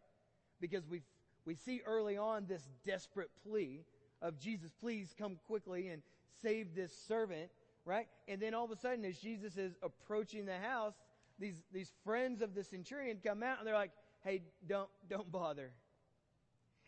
Because 0.60 0.88
we 0.88 1.01
we 1.45 1.55
see 1.55 1.81
early 1.86 2.17
on 2.17 2.45
this 2.48 2.67
desperate 2.86 3.29
plea 3.43 3.83
of 4.21 4.39
Jesus, 4.39 4.71
please 4.79 5.13
come 5.17 5.38
quickly 5.48 5.88
and 5.88 6.01
save 6.41 6.75
this 6.75 6.93
servant, 7.07 7.50
right? 7.86 8.07
And 8.27 8.41
then 8.41 8.53
all 8.53 8.65
of 8.65 8.71
a 8.71 8.75
sudden, 8.75 9.03
as 9.05 9.17
Jesus 9.17 9.57
is 9.57 9.74
approaching 9.81 10.45
the 10.45 10.57
house, 10.57 10.93
these, 11.39 11.55
these 11.74 11.91
friends 12.03 12.41
of 12.41 12.53
the 12.53 12.63
centurion 12.63 13.17
come 13.24 13.41
out 13.41 13.57
and 13.57 13.67
they're 13.67 13.74
like, 13.74 13.91
hey, 14.24 14.43
don't, 14.67 14.89
don't 15.10 15.31
bother. 15.31 15.71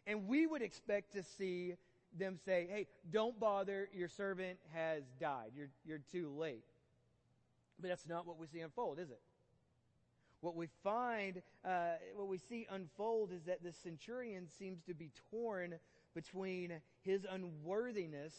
And 0.06 0.28
we 0.28 0.46
would 0.46 0.62
expect 0.62 1.14
to 1.14 1.24
see 1.24 1.74
them 2.18 2.38
say, 2.46 2.68
hey, 2.70 2.88
don't 3.12 3.40
bother, 3.40 3.90
your 3.94 4.10
servant 4.10 4.60
has 4.74 5.04
died. 5.20 5.52
You're, 5.56 5.70
you're 5.86 6.02
too 6.12 6.32
late. 6.38 6.66
But 7.80 7.90
that's 7.90 8.08
not 8.08 8.28
what 8.28 8.38
we 8.38 8.48
see 8.48 8.60
unfold, 8.60 9.00
is 9.00 9.10
it? 9.10 9.20
What 10.44 10.58
we 10.58 10.68
find, 10.84 11.42
uh, 11.64 11.94
what 12.18 12.28
we 12.28 12.38
see 12.38 12.68
unfold 12.70 13.32
is 13.32 13.44
that 13.44 13.64
the 13.64 13.72
centurion 13.72 14.46
seems 14.60 14.82
to 14.88 14.94
be 14.94 15.10
torn 15.32 15.76
between 16.14 16.74
his 17.00 17.26
unworthiness 17.32 18.34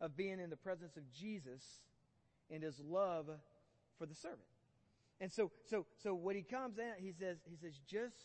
of 0.00 0.16
being 0.16 0.40
in 0.40 0.50
the 0.50 0.56
presence 0.56 0.96
of 0.96 1.04
Jesus 1.12 1.62
and 2.50 2.64
his 2.64 2.80
love 2.80 3.26
for 3.96 4.06
the 4.06 4.14
servant. 4.16 4.40
And 5.20 5.30
so, 5.30 5.52
so, 5.70 5.86
so 6.02 6.14
what 6.14 6.34
he 6.34 6.42
comes 6.42 6.80
out, 6.80 6.96
he 6.98 7.12
says, 7.12 7.36
he 7.48 7.54
says, 7.54 7.78
just, 7.86 8.16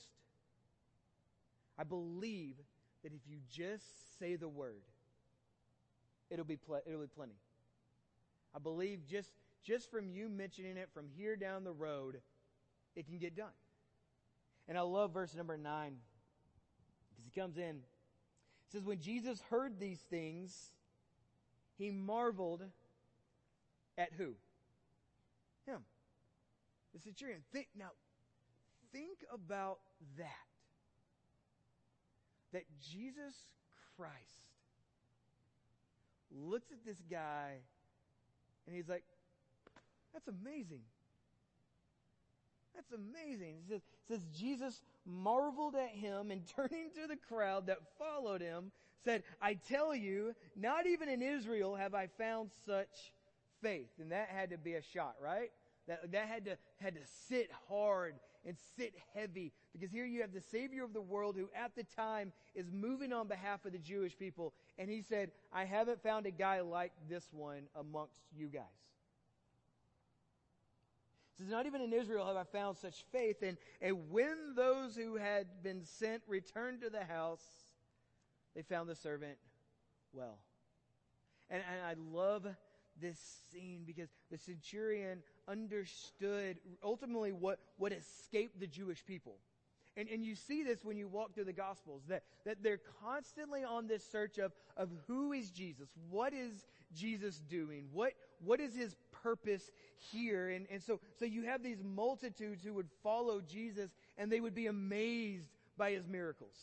I 1.78 1.84
believe 1.84 2.56
that 3.04 3.14
if 3.14 3.22
you 3.30 3.38
just 3.52 4.18
say 4.18 4.36
the 4.36 4.50
word, 4.50 4.82
it'll 6.32 6.44
be, 6.44 6.58
it'll 6.88 7.02
be 7.02 7.08
plenty. 7.16 7.38
I 8.56 8.58
believe 8.58 9.02
just, 9.08 9.30
just 9.64 9.92
from 9.92 10.10
you 10.10 10.28
mentioning 10.28 10.76
it 10.76 10.90
from 10.92 11.06
here 11.16 11.36
down 11.36 11.64
the 11.64 11.72
road, 11.72 12.20
it 12.98 13.06
can 13.06 13.20
get 13.20 13.36
done. 13.36 13.54
And 14.68 14.78
I 14.78 14.82
love 14.82 15.14
verse 15.14 15.34
number 15.36 15.56
nine 15.56 15.96
because 17.10 17.24
he 17.24 17.40
comes 17.40 17.58
in. 17.58 17.78
It 17.78 18.72
says, 18.72 18.84
When 18.84 19.00
Jesus 19.00 19.42
heard 19.50 19.80
these 19.80 20.00
things, 20.10 20.72
he 21.78 21.92
marveled 21.92 22.64
at 23.98 24.10
who? 24.18 24.34
Him. 25.66 25.82
The 26.94 27.00
centurion. 27.00 27.42
Think 27.54 27.68
now, 27.78 27.92
think 28.92 29.20
about 29.32 29.80
that. 30.18 30.26
That 32.52 32.64
Jesus 32.82 33.36
Christ 33.96 34.14
looks 36.32 36.72
at 36.72 36.84
this 36.86 37.02
guy 37.10 37.58
and 38.66 38.76
he's 38.76 38.90
like, 38.90 39.04
that's 40.14 40.28
amazing. 40.28 40.82
That's 42.90 43.02
amazing. 43.02 43.56
It 43.58 43.70
says, 43.70 43.82
it 43.82 44.14
says, 44.14 44.22
Jesus 44.38 44.82
marveled 45.06 45.76
at 45.76 45.90
him 45.90 46.32
and 46.32 46.42
turning 46.56 46.90
to 46.96 47.08
the 47.08 47.18
crowd 47.28 47.68
that 47.68 47.78
followed 47.98 48.42
him, 48.42 48.72
said, 49.04 49.24
I 49.42 49.56
tell 49.56 49.96
you, 49.96 50.34
not 50.56 50.86
even 50.88 51.10
in 51.10 51.22
Israel 51.22 51.76
have 51.76 51.94
I 51.94 52.08
found 52.18 52.52
such 52.66 53.14
faith. 53.62 53.90
And 54.00 54.12
that 54.12 54.30
had 54.30 54.52
to 54.52 54.58
be 54.58 54.76
a 54.76 54.82
shot, 54.82 55.16
right? 55.24 55.52
That, 55.88 56.12
that 56.12 56.28
had 56.28 56.46
to, 56.46 56.58
had 56.82 56.96
to 56.96 57.02
sit 57.30 57.50
hard 57.70 58.16
and 58.46 58.56
sit 58.78 58.94
heavy 59.14 59.52
because 59.74 59.92
here 59.92 60.06
you 60.06 60.22
have 60.22 60.34
the 60.34 60.42
Savior 60.42 60.84
of 60.84 60.94
the 60.94 61.02
world 61.02 61.36
who 61.36 61.50
at 61.56 61.76
the 61.76 61.84
time 61.96 62.32
is 62.56 62.72
moving 62.72 63.12
on 63.14 63.28
behalf 63.28 63.66
of 63.66 63.72
the 63.72 63.78
Jewish 63.78 64.18
people. 64.18 64.54
And 64.78 64.90
he 64.90 65.02
said, 65.02 65.32
I 65.54 65.66
haven't 65.66 66.02
found 66.02 66.26
a 66.26 66.32
guy 66.32 66.62
like 66.62 66.92
this 67.10 67.28
one 67.32 67.64
amongst 67.76 68.22
you 68.36 68.48
guys 68.48 68.64
says, 71.38 71.50
Not 71.50 71.66
even 71.66 71.82
in 71.82 71.94
Israel 71.94 72.26
have 72.26 72.36
I 72.36 72.44
found 72.44 72.78
such 72.78 73.04
faith. 73.12 73.42
And, 73.42 73.58
and 73.82 74.10
when 74.10 74.54
those 74.56 74.96
who 74.96 75.16
had 75.16 75.48
been 75.64 75.84
sent 75.84 76.22
returned 76.28 76.82
to 76.82 76.90
the 76.90 77.04
house, 77.04 77.46
they 78.56 78.62
found 78.62 78.90
the 78.90 78.96
servant 78.96 79.38
well. 80.14 80.40
And, 81.50 81.62
and 81.72 81.86
I 81.86 81.96
love 82.18 82.48
this 83.00 83.20
scene 83.52 83.84
because 83.86 84.10
the 84.32 84.38
centurion 84.38 85.22
understood 85.48 86.58
ultimately 86.84 87.32
what, 87.32 87.60
what 87.78 87.92
escaped 87.92 88.60
the 88.60 88.68
Jewish 88.68 89.06
people. 89.06 89.38
And, 89.96 90.08
and 90.10 90.24
you 90.24 90.36
see 90.36 90.62
this 90.62 90.86
when 90.86 90.96
you 90.96 91.08
walk 91.08 91.34
through 91.34 91.46
the 91.46 91.54
Gospels, 91.54 92.04
that, 92.08 92.24
that 92.46 92.62
they're 92.62 92.80
constantly 93.04 93.64
on 93.64 93.88
this 93.88 94.04
search 94.08 94.38
of, 94.38 94.52
of 94.76 94.90
who 95.08 95.34
is 95.34 95.50
Jesus? 95.50 95.90
What 96.10 96.34
is 96.34 96.68
Jesus 96.94 97.42
doing? 97.50 97.88
What, 97.92 98.14
what 98.44 98.60
is 98.60 98.76
his 98.76 98.96
purpose 99.28 99.72
here? 100.12 100.50
And, 100.50 100.68
and 100.72 100.82
so, 100.82 101.00
so 101.20 101.26
you 101.26 101.44
have 101.44 101.62
these 101.62 101.84
multitudes 101.84 102.64
who 102.64 102.74
would 102.74 102.88
follow 103.04 103.42
Jesus 103.42 103.90
and 104.18 104.32
they 104.32 104.40
would 104.40 104.56
be 104.56 104.68
amazed 104.68 105.50
by 105.78 105.92
his 105.92 106.08
miracles. 106.08 106.56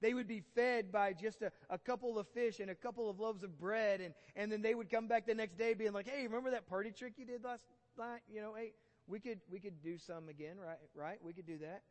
They 0.00 0.14
would 0.14 0.28
be 0.28 0.42
fed 0.54 0.90
by 0.90 1.12
just 1.12 1.42
a, 1.42 1.52
a 1.68 1.78
couple 1.78 2.18
of 2.18 2.26
fish 2.28 2.60
and 2.60 2.70
a 2.70 2.74
couple 2.74 3.10
of 3.10 3.20
loaves 3.20 3.42
of 3.42 3.58
bread 3.58 4.00
and, 4.00 4.14
and 4.36 4.50
then 4.50 4.62
they 4.62 4.74
would 4.74 4.90
come 4.90 5.06
back 5.06 5.26
the 5.26 5.34
next 5.34 5.58
day 5.58 5.74
being 5.74 5.92
like, 5.92 6.08
hey, 6.08 6.26
remember 6.26 6.50
that 6.50 6.66
party 6.66 6.92
trick 6.92 7.14
you 7.16 7.26
did 7.26 7.44
last 7.44 7.62
night? 7.98 8.20
You 8.32 8.40
know, 8.40 8.54
hey, 8.54 8.72
we 9.06 9.20
could, 9.20 9.40
we 9.50 9.60
could 9.60 9.82
do 9.82 9.98
some 9.98 10.28
again, 10.28 10.56
right? 10.58 10.78
Right? 10.94 11.18
We 11.22 11.32
could 11.32 11.46
do 11.46 11.58
that. 11.58 11.82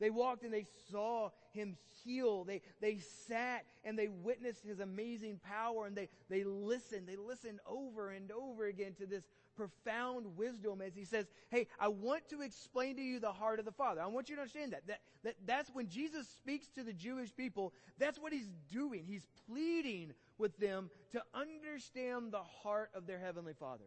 They 0.00 0.10
walked 0.10 0.44
and 0.44 0.52
they 0.52 0.64
saw 0.90 1.30
him 1.52 1.76
heal. 2.02 2.44
They, 2.44 2.62
they 2.80 2.98
sat 3.28 3.66
and 3.84 3.98
they 3.98 4.08
witnessed 4.08 4.64
his 4.64 4.80
amazing 4.80 5.40
power 5.46 5.86
and 5.86 5.94
they, 5.94 6.08
they 6.30 6.42
listened. 6.42 7.06
They 7.06 7.16
listened 7.16 7.60
over 7.66 8.10
and 8.10 8.32
over 8.32 8.64
again 8.66 8.94
to 8.98 9.06
this 9.06 9.24
profound 9.54 10.38
wisdom 10.38 10.80
as 10.80 10.94
he 10.94 11.04
says, 11.04 11.26
Hey, 11.50 11.66
I 11.78 11.88
want 11.88 12.28
to 12.30 12.40
explain 12.40 12.96
to 12.96 13.02
you 13.02 13.20
the 13.20 13.32
heart 13.32 13.58
of 13.58 13.66
the 13.66 13.72
Father. 13.72 14.00
I 14.00 14.06
want 14.06 14.30
you 14.30 14.36
to 14.36 14.40
understand 14.40 14.72
that. 14.72 14.86
that, 14.86 15.00
that 15.22 15.34
that's 15.44 15.70
when 15.74 15.88
Jesus 15.88 16.26
speaks 16.28 16.68
to 16.68 16.82
the 16.82 16.94
Jewish 16.94 17.36
people, 17.36 17.74
that's 17.98 18.18
what 18.18 18.32
he's 18.32 18.50
doing. 18.72 19.04
He's 19.06 19.26
pleading 19.46 20.14
with 20.38 20.56
them 20.56 20.88
to 21.12 21.22
understand 21.34 22.32
the 22.32 22.42
heart 22.62 22.90
of 22.94 23.06
their 23.06 23.18
Heavenly 23.18 23.52
Father. 23.52 23.84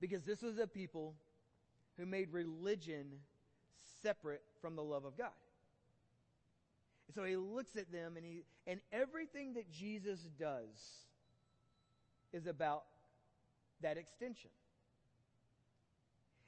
Because 0.00 0.24
this 0.24 0.42
was 0.42 0.58
a 0.58 0.66
people 0.66 1.14
who 1.96 2.04
made 2.04 2.32
religion 2.32 3.12
separate 4.02 4.42
from 4.60 4.76
the 4.76 4.82
love 4.82 5.04
of 5.04 5.16
God. 5.16 5.30
And 7.08 7.14
so 7.14 7.24
he 7.24 7.36
looks 7.36 7.76
at 7.76 7.90
them 7.92 8.16
and 8.16 8.24
he 8.24 8.42
and 8.66 8.80
everything 8.92 9.54
that 9.54 9.70
Jesus 9.70 10.20
does 10.38 11.06
is 12.32 12.46
about 12.46 12.84
that 13.82 13.96
extension. 13.98 14.50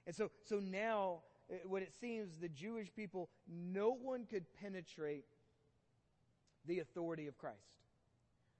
And 0.06 0.14
so 0.14 0.30
so 0.42 0.58
now 0.58 1.20
uh, 1.50 1.56
what 1.66 1.82
it 1.82 1.92
seems 2.00 2.38
the 2.38 2.48
Jewish 2.48 2.88
people 2.94 3.28
no 3.48 3.90
one 3.92 4.24
could 4.24 4.44
penetrate 4.60 5.24
the 6.66 6.80
authority 6.80 7.26
of 7.26 7.36
Christ. 7.36 7.58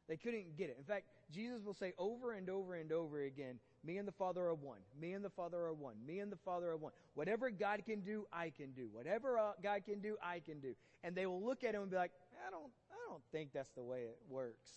They 0.09 0.17
couldn't 0.17 0.57
get 0.57 0.69
it. 0.69 0.77
In 0.79 0.85
fact, 0.85 1.05
Jesus 1.33 1.65
will 1.65 1.75
say 1.75 1.95
over 1.99 2.33
and 2.33 2.51
over 2.51 2.75
and 2.75 2.93
over 2.93 3.23
again, 3.23 3.59
me 3.85 3.99
and 3.99 4.09
the 4.09 4.13
Father 4.13 4.43
are 4.47 4.55
one. 4.55 4.79
Me 5.01 5.13
and 5.13 5.25
the 5.25 5.31
Father 5.31 5.59
are 5.59 5.75
one. 5.75 5.95
Me 6.07 6.21
and 6.21 6.33
the 6.33 6.39
Father 6.45 6.71
are 6.71 6.77
one. 6.77 6.93
Whatever 7.15 7.51
God 7.51 7.83
can 7.85 8.01
do, 8.01 8.27
I 8.33 8.51
can 8.51 8.73
do. 8.73 8.89
Whatever 8.93 9.39
uh, 9.39 9.53
God 9.63 9.85
can 9.85 10.01
do, 10.01 10.17
I 10.23 10.41
can 10.41 10.61
do. 10.61 10.75
And 11.03 11.15
they 11.15 11.27
will 11.27 11.43
look 11.43 11.65
at 11.65 11.75
him 11.75 11.83
and 11.83 11.91
be 11.91 11.97
like, 11.97 12.13
I 12.47 12.51
don't, 12.51 12.71
I 12.91 13.11
don't 13.11 13.23
think 13.31 13.51
that's 13.53 13.71
the 13.73 13.83
way 13.83 13.99
it 14.01 14.19
works. 14.29 14.71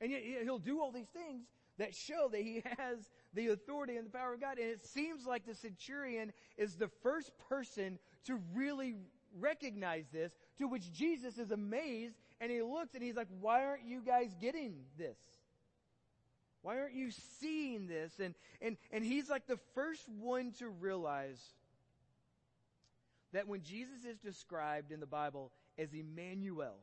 And 0.00 0.10
yet 0.10 0.22
he'll 0.42 0.58
do 0.58 0.80
all 0.80 0.92
these 0.92 1.08
things 1.08 1.46
that 1.78 1.94
show 1.94 2.28
that 2.30 2.40
he 2.40 2.62
has 2.78 3.10
the 3.34 3.48
authority 3.48 3.96
and 3.96 4.06
the 4.06 4.10
power 4.10 4.34
of 4.34 4.40
God. 4.40 4.58
And 4.58 4.68
it 4.68 4.84
seems 4.84 5.26
like 5.26 5.46
the 5.46 5.54
centurion 5.54 6.32
is 6.56 6.76
the 6.76 6.88
first 7.02 7.32
person 7.48 7.98
to 8.26 8.40
really 8.54 8.94
recognize 9.38 10.06
this, 10.12 10.32
to 10.58 10.66
which 10.66 10.92
Jesus 10.92 11.38
is 11.38 11.50
amazed 11.50 12.16
and 12.40 12.50
he 12.50 12.62
looks 12.62 12.94
and 12.94 13.02
he's 13.02 13.16
like, 13.16 13.28
why 13.40 13.64
aren't 13.64 13.84
you 13.84 14.00
guys 14.04 14.34
getting 14.40 14.74
this? 14.98 15.16
Why 16.62 16.78
aren't 16.78 16.94
you 16.94 17.10
seeing 17.40 17.86
this? 17.86 18.12
And, 18.22 18.34
and, 18.60 18.76
and 18.92 19.04
he's 19.04 19.30
like 19.30 19.46
the 19.46 19.58
first 19.74 20.08
one 20.08 20.52
to 20.58 20.68
realize 20.68 21.40
that 23.32 23.48
when 23.48 23.62
Jesus 23.62 24.04
is 24.04 24.18
described 24.18 24.92
in 24.92 25.00
the 25.00 25.06
Bible 25.06 25.52
as 25.78 25.94
Emmanuel, 25.94 26.76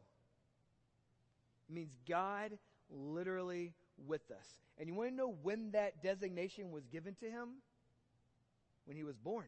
it 1.69 1.75
means 1.75 1.91
God 2.07 2.57
literally 2.89 3.74
with 4.07 4.31
us. 4.31 4.48
And 4.77 4.88
you 4.88 4.96
want 4.96 5.10
to 5.10 5.15
know 5.15 5.36
when 5.41 5.72
that 5.72 6.01
designation 6.01 6.72
was 6.72 6.86
given 6.88 7.15
to 7.15 7.25
him? 7.25 7.50
When 8.86 8.96
he 8.96 9.03
was 9.03 9.17
born. 9.17 9.48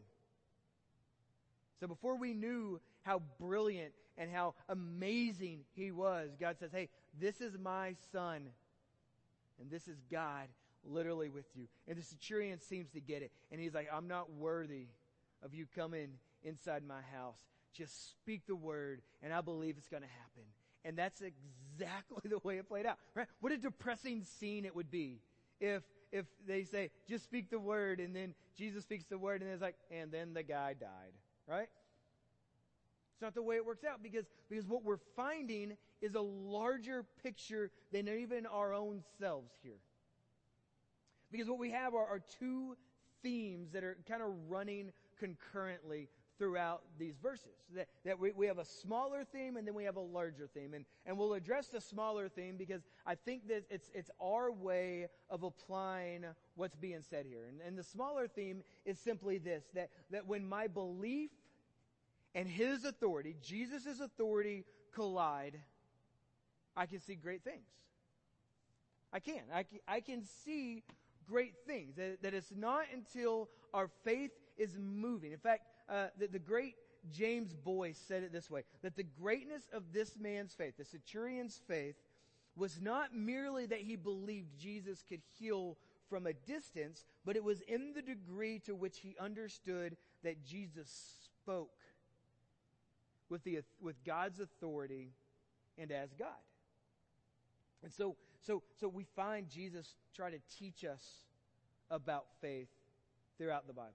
So 1.79 1.87
before 1.87 2.17
we 2.17 2.33
knew 2.33 2.81
how 3.03 3.21
brilliant 3.39 3.93
and 4.17 4.29
how 4.29 4.55
amazing 4.67 5.61
he 5.75 5.91
was, 5.91 6.31
God 6.39 6.57
says, 6.59 6.71
Hey, 6.73 6.89
this 7.19 7.39
is 7.39 7.57
my 7.57 7.95
son. 8.11 8.49
And 9.59 9.69
this 9.69 9.87
is 9.87 9.97
God 10.11 10.47
literally 10.83 11.29
with 11.29 11.45
you. 11.55 11.67
And 11.87 11.97
the 11.97 12.03
centurion 12.03 12.59
seems 12.59 12.89
to 12.91 13.01
get 13.01 13.21
it. 13.21 13.31
And 13.51 13.59
he's 13.59 13.73
like, 13.73 13.89
I'm 13.93 14.07
not 14.07 14.31
worthy 14.33 14.87
of 15.43 15.53
you 15.53 15.65
coming 15.75 16.09
inside 16.43 16.83
my 16.87 17.01
house. 17.13 17.39
Just 17.73 18.09
speak 18.11 18.47
the 18.47 18.55
word, 18.55 19.01
and 19.21 19.33
I 19.33 19.41
believe 19.41 19.75
it's 19.77 19.87
going 19.87 20.03
to 20.03 20.09
happen. 20.09 20.43
And 20.85 20.97
that's 20.97 21.21
exactly 21.21 22.23
the 22.29 22.39
way 22.43 22.57
it 22.57 22.67
played 22.67 22.85
out. 22.85 22.97
Right? 23.13 23.27
What 23.41 23.51
a 23.51 23.57
depressing 23.57 24.23
scene 24.23 24.65
it 24.65 24.75
would 24.75 24.89
be 24.89 25.21
if 25.59 25.83
if 26.11 26.25
they 26.47 26.63
say, 26.63 26.89
just 27.07 27.23
speak 27.23 27.51
the 27.51 27.59
word, 27.59 27.99
and 27.99 28.15
then 28.15 28.33
Jesus 28.57 28.83
speaks 28.83 29.05
the 29.05 29.17
word, 29.19 29.43
and 29.43 29.51
it's 29.51 29.61
like, 29.61 29.75
and 29.91 30.11
then 30.11 30.33
the 30.33 30.41
guy 30.41 30.73
died. 30.73 31.13
Right? 31.47 31.69
It's 33.13 33.21
not 33.21 33.35
the 33.35 33.43
way 33.43 33.57
it 33.57 33.65
works 33.65 33.83
out 33.83 34.01
because, 34.01 34.25
because 34.49 34.65
what 34.65 34.83
we're 34.83 34.99
finding 35.15 35.73
is 36.01 36.15
a 36.15 36.21
larger 36.21 37.05
picture 37.23 37.71
than 37.91 38.07
even 38.07 38.45
our 38.45 38.73
own 38.73 39.03
selves 39.19 39.51
here. 39.61 39.79
Because 41.31 41.47
what 41.47 41.59
we 41.59 41.71
have 41.71 41.93
are, 41.93 42.05
are 42.05 42.21
two 42.39 42.75
themes 43.21 43.71
that 43.71 43.83
are 43.83 43.97
kind 44.07 44.21
of 44.21 44.29
running 44.47 44.91
concurrently 45.19 46.07
throughout 46.39 46.81
these 46.97 47.15
verses. 47.21 47.51
That, 47.75 47.87
that 48.05 48.17
we, 48.17 48.31
we 48.31 48.47
have 48.47 48.57
a 48.57 48.65
smaller 48.65 49.25
theme 49.25 49.57
and 49.57 49.67
then 49.67 49.75
we 49.75 49.83
have 49.83 49.97
a 49.97 50.01
larger 50.01 50.47
theme. 50.51 50.73
And, 50.73 50.85
and 51.05 51.17
we'll 51.17 51.33
address 51.33 51.67
the 51.67 51.81
smaller 51.81 52.29
theme 52.29 52.55
because 52.57 52.81
I 53.05 53.15
think 53.15 53.47
that 53.49 53.65
it's, 53.69 53.91
it's 53.93 54.09
our 54.21 54.51
way 54.51 55.07
of 55.29 55.43
applying 55.43 56.23
what's 56.55 56.77
being 56.77 57.01
said 57.07 57.25
here. 57.27 57.45
And, 57.47 57.59
and 57.61 57.77
the 57.77 57.83
smaller 57.83 58.27
theme 58.27 58.63
is 58.85 58.97
simply 58.97 59.37
this, 59.37 59.65
that, 59.75 59.89
that 60.11 60.25
when 60.25 60.47
my 60.47 60.67
belief 60.67 61.29
and 62.33 62.47
his 62.47 62.85
authority, 62.85 63.35
Jesus' 63.43 63.99
authority 63.99 64.63
collide, 64.93 65.59
I 66.79 66.85
can 66.85 67.01
see 67.01 67.15
great 67.15 67.43
things. 67.43 67.67
I 69.11 69.19
can. 69.19 69.41
I 69.53 69.63
can, 69.63 69.79
I 69.85 69.99
can 69.99 70.23
see 70.45 70.83
great 71.27 71.55
things. 71.67 71.97
That, 71.97 72.23
that 72.23 72.33
it's 72.33 72.53
not 72.55 72.85
until 72.93 73.49
our 73.73 73.89
faith 74.05 74.31
is 74.57 74.77
moving. 74.79 75.33
In 75.33 75.39
fact, 75.39 75.63
uh, 75.89 76.07
the, 76.17 76.27
the 76.27 76.39
great 76.39 76.75
James 77.11 77.53
Boice 77.53 78.01
said 78.07 78.23
it 78.23 78.31
this 78.31 78.49
way 78.49 78.63
that 78.81 78.95
the 78.95 79.03
greatness 79.03 79.63
of 79.73 79.91
this 79.91 80.17
man's 80.17 80.53
faith, 80.53 80.75
the 80.77 80.85
centurion's 80.85 81.59
faith, 81.67 81.95
was 82.55 82.79
not 82.81 83.13
merely 83.13 83.65
that 83.65 83.79
he 83.79 83.97
believed 83.97 84.57
Jesus 84.57 85.03
could 85.07 85.21
heal 85.37 85.77
from 86.09 86.27
a 86.27 86.33
distance, 86.33 87.03
but 87.25 87.35
it 87.35 87.43
was 87.43 87.59
in 87.61 87.91
the 87.93 88.01
degree 88.01 88.59
to 88.59 88.73
which 88.73 88.99
he 88.99 89.17
understood 89.19 89.97
that 90.23 90.45
Jesus 90.45 90.89
spoke 91.43 91.71
with, 93.29 93.43
the, 93.43 93.59
with 93.81 94.01
God's 94.05 94.39
authority 94.39 95.11
and 95.77 95.91
as 95.91 96.13
God. 96.13 96.29
And 97.83 97.91
so, 97.91 98.15
so, 98.41 98.63
so 98.79 98.87
we 98.87 99.05
find 99.15 99.49
Jesus 99.49 99.95
try 100.15 100.29
to 100.29 100.39
teach 100.57 100.83
us 100.83 101.03
about 101.89 102.25
faith 102.41 102.69
throughout 103.37 103.67
the 103.67 103.73
Bible. 103.73 103.93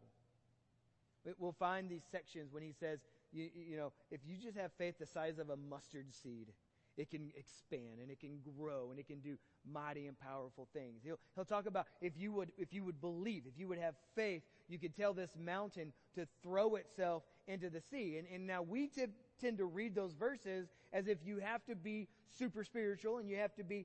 We'll 1.39 1.53
find 1.53 1.89
these 1.89 2.05
sections 2.11 2.53
when 2.53 2.63
he 2.63 2.73
says, 2.73 3.01
you, 3.33 3.49
you 3.55 3.77
know, 3.77 3.93
if 4.11 4.21
you 4.27 4.37
just 4.37 4.57
have 4.57 4.73
faith 4.77 4.97
the 4.99 5.07
size 5.07 5.39
of 5.39 5.51
a 5.51 5.57
mustard 5.57 6.13
seed, 6.13 6.49
it 6.97 7.11
can 7.11 7.33
expand 7.37 7.99
and 8.01 8.11
it 8.11 8.21
can 8.21 8.39
grow 8.57 8.91
and 8.91 9.01
it 9.01 9.07
can 9.07 9.21
do 9.21 9.37
mighty 9.71 10.07
and 10.07 10.19
powerful 10.19 10.69
things. 10.73 11.01
He'll, 11.03 11.19
he'll 11.35 11.45
talk 11.45 11.67
about 11.67 11.87
if 12.01 12.13
you 12.17 12.31
would, 12.33 12.53
if 12.57 12.73
you 12.73 12.85
would 12.85 13.01
believe, 13.01 13.45
if 13.47 13.59
you 13.59 13.67
would 13.69 13.79
have 13.79 13.95
faith, 14.15 14.43
you 14.69 14.79
could 14.79 14.95
tell 14.95 15.13
this 15.13 15.31
mountain 15.39 15.93
to 16.15 16.27
throw 16.43 16.77
itself 16.77 17.25
into 17.49 17.71
the 17.71 17.81
sea. 17.81 18.19
And, 18.19 18.29
and 18.33 18.47
now 18.47 18.63
we 18.63 18.87
t- 18.87 19.07
tend 19.41 19.59
to 19.59 19.65
read 19.65 19.95
those 19.95 20.13
verses 20.13 20.69
as 20.95 21.09
if 21.09 21.19
you 21.27 21.41
have 21.41 21.63
to 21.67 21.75
be 21.75 22.09
super 22.39 22.65
spiritual 22.65 23.19
and 23.19 23.29
you 23.29 23.37
have 23.37 23.55
to 23.57 23.65
be 23.65 23.85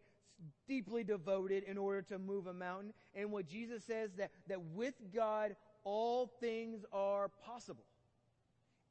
deeply 0.68 1.04
devoted 1.04 1.64
in 1.64 1.78
order 1.78 2.02
to 2.04 2.18
move 2.18 2.48
a 2.48 2.54
mountain. 2.54 2.94
And 3.14 3.32
what 3.32 3.48
Jesus 3.48 3.84
says 3.84 4.12
that, 4.18 4.32
that 4.48 4.62
with 4.62 4.94
God, 5.14 5.56
all 5.84 6.32
things 6.40 6.86
are 6.94 7.30
possible. 7.46 7.84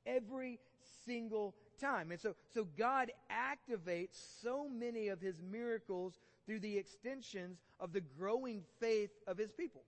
Every 0.04 0.58
single 1.06 1.54
time. 1.80 2.10
And 2.10 2.20
so, 2.20 2.34
so 2.52 2.66
God 2.76 3.10
activates 3.30 4.40
so 4.42 4.68
many 4.68 5.08
of 5.08 5.20
his 5.20 5.40
miracles 5.40 6.18
through 6.44 6.60
the 6.60 6.76
extensions 6.76 7.58
of 7.78 7.92
the 7.92 8.00
growing 8.00 8.62
faith 8.80 9.10
of 9.26 9.38
his 9.38 9.52
people. 9.52 9.82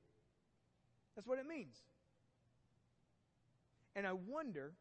That's 1.16 1.26
what 1.26 1.38
it 1.38 1.46
means. 1.46 1.76
And 3.96 4.06
I 4.06 4.12
wonder, 4.12 4.72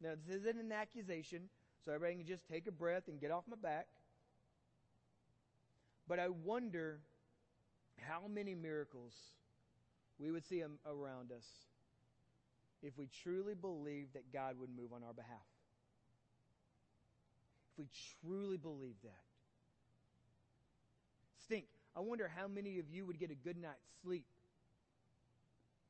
now 0.00 0.12
this 0.26 0.36
isn't 0.36 0.60
an 0.60 0.70
accusation, 0.70 1.48
so 1.84 1.92
everybody 1.92 2.18
can 2.18 2.26
just 2.26 2.46
take 2.48 2.66
a 2.66 2.72
breath 2.72 3.04
and 3.08 3.20
get 3.20 3.30
off 3.30 3.44
my 3.48 3.56
back. 3.56 3.86
But 6.08 6.18
I 6.18 6.28
wonder 6.28 7.00
how 8.00 8.22
many 8.28 8.54
miracles 8.54 9.12
we 10.18 10.30
would 10.30 10.46
see 10.46 10.62
around 10.62 11.32
us 11.32 11.46
if 12.82 12.96
we 12.98 13.08
truly 13.22 13.54
believed 13.54 14.14
that 14.14 14.32
God 14.32 14.56
would 14.58 14.70
move 14.70 14.92
on 14.92 15.02
our 15.02 15.14
behalf. 15.14 15.38
If 17.72 17.78
we 17.78 17.88
truly 18.20 18.56
believe 18.56 18.96
that. 19.02 19.22
Stink. 21.44 21.64
I 21.96 22.00
wonder 22.00 22.30
how 22.34 22.46
many 22.46 22.78
of 22.78 22.88
you 22.90 23.06
would 23.06 23.18
get 23.18 23.30
a 23.30 23.34
good 23.34 23.56
night's 23.56 23.88
sleep 24.02 24.26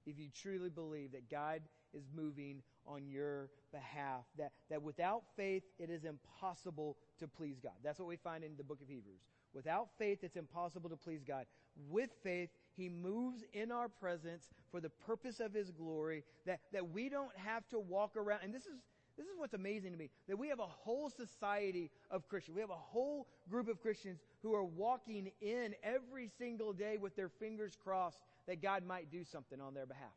if 0.06 0.18
you 0.18 0.28
truly 0.42 0.68
believe 0.68 1.12
that 1.12 1.30
God 1.30 1.60
is 1.92 2.04
moving 2.14 2.62
on 2.86 3.06
your 3.06 3.50
behalf. 3.72 4.24
That, 4.38 4.52
that 4.70 4.82
without 4.82 5.22
faith, 5.36 5.62
it 5.78 5.90
is 5.90 6.04
impossible 6.04 6.96
to 7.18 7.28
please 7.28 7.58
God. 7.62 7.72
That's 7.82 7.98
what 7.98 8.08
we 8.08 8.16
find 8.16 8.44
in 8.44 8.56
the 8.56 8.64
book 8.64 8.80
of 8.80 8.88
Hebrews. 8.88 9.20
Without 9.54 9.88
faith, 9.98 10.18
it's 10.22 10.36
impossible 10.36 10.90
to 10.90 10.96
please 10.96 11.22
God. 11.22 11.46
With 11.88 12.10
faith, 12.22 12.50
He 12.76 12.88
moves 12.88 13.44
in 13.52 13.70
our 13.70 13.88
presence 13.88 14.48
for 14.70 14.80
the 14.80 14.90
purpose 14.90 15.40
of 15.40 15.54
His 15.54 15.70
glory, 15.70 16.24
that, 16.46 16.60
that 16.72 16.90
we 16.90 17.08
don't 17.08 17.36
have 17.36 17.68
to 17.68 17.78
walk 17.78 18.16
around. 18.16 18.40
And 18.42 18.52
this 18.52 18.66
is, 18.66 18.80
this 19.16 19.26
is 19.26 19.32
what's 19.36 19.54
amazing 19.54 19.92
to 19.92 19.98
me, 19.98 20.10
that 20.28 20.36
we 20.36 20.48
have 20.48 20.58
a 20.58 20.66
whole 20.66 21.08
society 21.08 21.90
of 22.10 22.28
Christians. 22.28 22.56
We 22.56 22.60
have 22.60 22.70
a 22.70 22.74
whole 22.74 23.28
group 23.48 23.68
of 23.68 23.80
Christians 23.80 24.18
who 24.42 24.54
are 24.54 24.64
walking 24.64 25.30
in 25.40 25.74
every 25.84 26.28
single 26.36 26.72
day 26.72 26.96
with 26.96 27.14
their 27.14 27.28
fingers 27.28 27.76
crossed 27.82 28.18
that 28.48 28.60
God 28.60 28.84
might 28.84 29.10
do 29.10 29.22
something 29.24 29.60
on 29.60 29.72
their 29.72 29.86
behalf. 29.86 30.10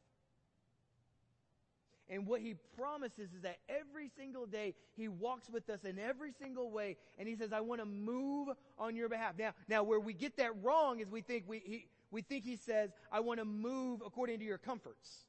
And 2.09 2.25
what 2.25 2.41
he 2.41 2.55
promises 2.77 3.33
is 3.35 3.41
that 3.41 3.57
every 3.67 4.09
single 4.17 4.45
day 4.45 4.75
he 4.95 5.07
walks 5.09 5.49
with 5.49 5.69
us 5.69 5.83
in 5.83 5.99
every 5.99 6.31
single 6.31 6.71
way. 6.71 6.95
And 7.17 7.27
he 7.27 7.35
says, 7.35 7.51
I 7.51 7.59
want 7.59 7.81
to 7.81 7.85
move 7.85 8.49
on 8.79 8.95
your 8.95 9.09
behalf. 9.09 9.33
Now, 9.37 9.51
now 9.67 9.83
where 9.83 9.99
we 9.99 10.13
get 10.13 10.37
that 10.37 10.51
wrong 10.63 10.99
is 10.99 11.09
we 11.09 11.21
think 11.21 11.43
we, 11.47 11.61
he, 11.65 11.87
we 12.09 12.21
think 12.21 12.45
he 12.45 12.55
says, 12.55 12.91
I 13.11 13.19
want 13.19 13.39
to 13.39 13.45
move 13.45 14.01
according 14.05 14.39
to 14.39 14.45
your 14.45 14.57
comforts. 14.57 15.25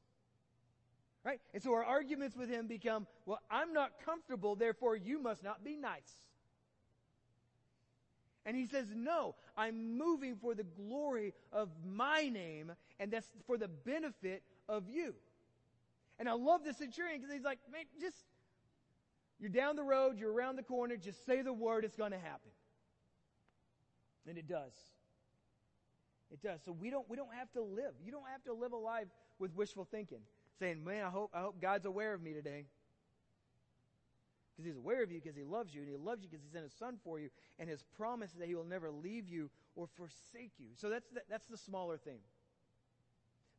Right? 1.25 1.41
And 1.53 1.61
so 1.61 1.73
our 1.73 1.83
arguments 1.83 2.37
with 2.37 2.49
him 2.49 2.67
become, 2.67 3.05
well, 3.25 3.41
I'm 3.51 3.73
not 3.73 3.91
comfortable, 4.05 4.55
therefore 4.55 4.95
you 4.95 5.19
must 5.21 5.43
not 5.43 5.65
be 5.65 5.75
nice. 5.75 6.13
And 8.45 8.55
he 8.55 8.65
says, 8.65 8.87
no, 8.95 9.35
I'm 9.57 9.97
moving 9.97 10.37
for 10.37 10.55
the 10.55 10.63
glory 10.63 11.33
of 11.51 11.69
my 11.85 12.29
name, 12.29 12.71
and 12.99 13.11
that's 13.11 13.27
for 13.45 13.57
the 13.57 13.67
benefit 13.67 14.43
of 14.69 14.89
you. 14.89 15.13
And 16.19 16.27
I 16.27 16.33
love 16.33 16.65
the 16.65 16.73
centurion 16.73 17.21
because 17.21 17.33
he's 17.33 17.45
like, 17.45 17.59
man, 17.71 17.85
just, 17.99 18.17
you're 19.39 19.49
down 19.49 19.77
the 19.77 19.83
road, 19.83 20.19
you're 20.19 20.33
around 20.33 20.57
the 20.57 20.63
corner, 20.63 20.97
just 20.97 21.25
say 21.25 21.41
the 21.41 21.53
word, 21.53 21.85
it's 21.85 21.95
going 21.95 22.11
to 22.11 22.19
happen. 22.19 22.51
And 24.27 24.37
it 24.37 24.47
does. 24.47 24.73
It 26.31 26.43
does. 26.43 26.59
So 26.63 26.73
we 26.73 26.89
don't, 26.89 27.09
we 27.09 27.15
don't 27.15 27.33
have 27.33 27.51
to 27.53 27.61
live. 27.61 27.93
You 28.03 28.11
don't 28.11 28.27
have 28.31 28.43
to 28.43 28.53
live 28.53 28.73
a 28.73 28.77
life 28.77 29.07
with 29.39 29.55
wishful 29.55 29.87
thinking, 29.89 30.19
saying, 30.59 30.83
man, 30.83 31.05
I 31.05 31.09
hope, 31.09 31.31
I 31.33 31.39
hope 31.39 31.61
God's 31.61 31.85
aware 31.85 32.13
of 32.13 32.21
me 32.21 32.33
today. 32.33 32.65
Because 34.51 34.65
he's 34.65 34.77
aware 34.77 35.01
of 35.01 35.09
you 35.09 35.21
because 35.21 35.37
he 35.37 35.43
loves 35.43 35.73
you, 35.73 35.81
and 35.81 35.89
he 35.89 35.95
loves 35.95 36.21
you 36.21 36.27
because 36.29 36.43
he 36.43 36.51
sent 36.51 36.65
his 36.65 36.73
son 36.73 36.97
for 37.01 37.17
you, 37.17 37.29
and 37.57 37.69
his 37.69 37.81
promise 37.97 38.33
that 38.33 38.45
he 38.45 38.55
will 38.55 38.65
never 38.65 38.91
leave 38.91 39.29
you 39.29 39.49
or 39.75 39.87
forsake 39.87 40.51
you. 40.59 40.67
So 40.75 40.89
that's 40.89 41.07
the, 41.13 41.21
that's 41.29 41.47
the 41.47 41.57
smaller 41.57 41.97
thing. 41.97 42.19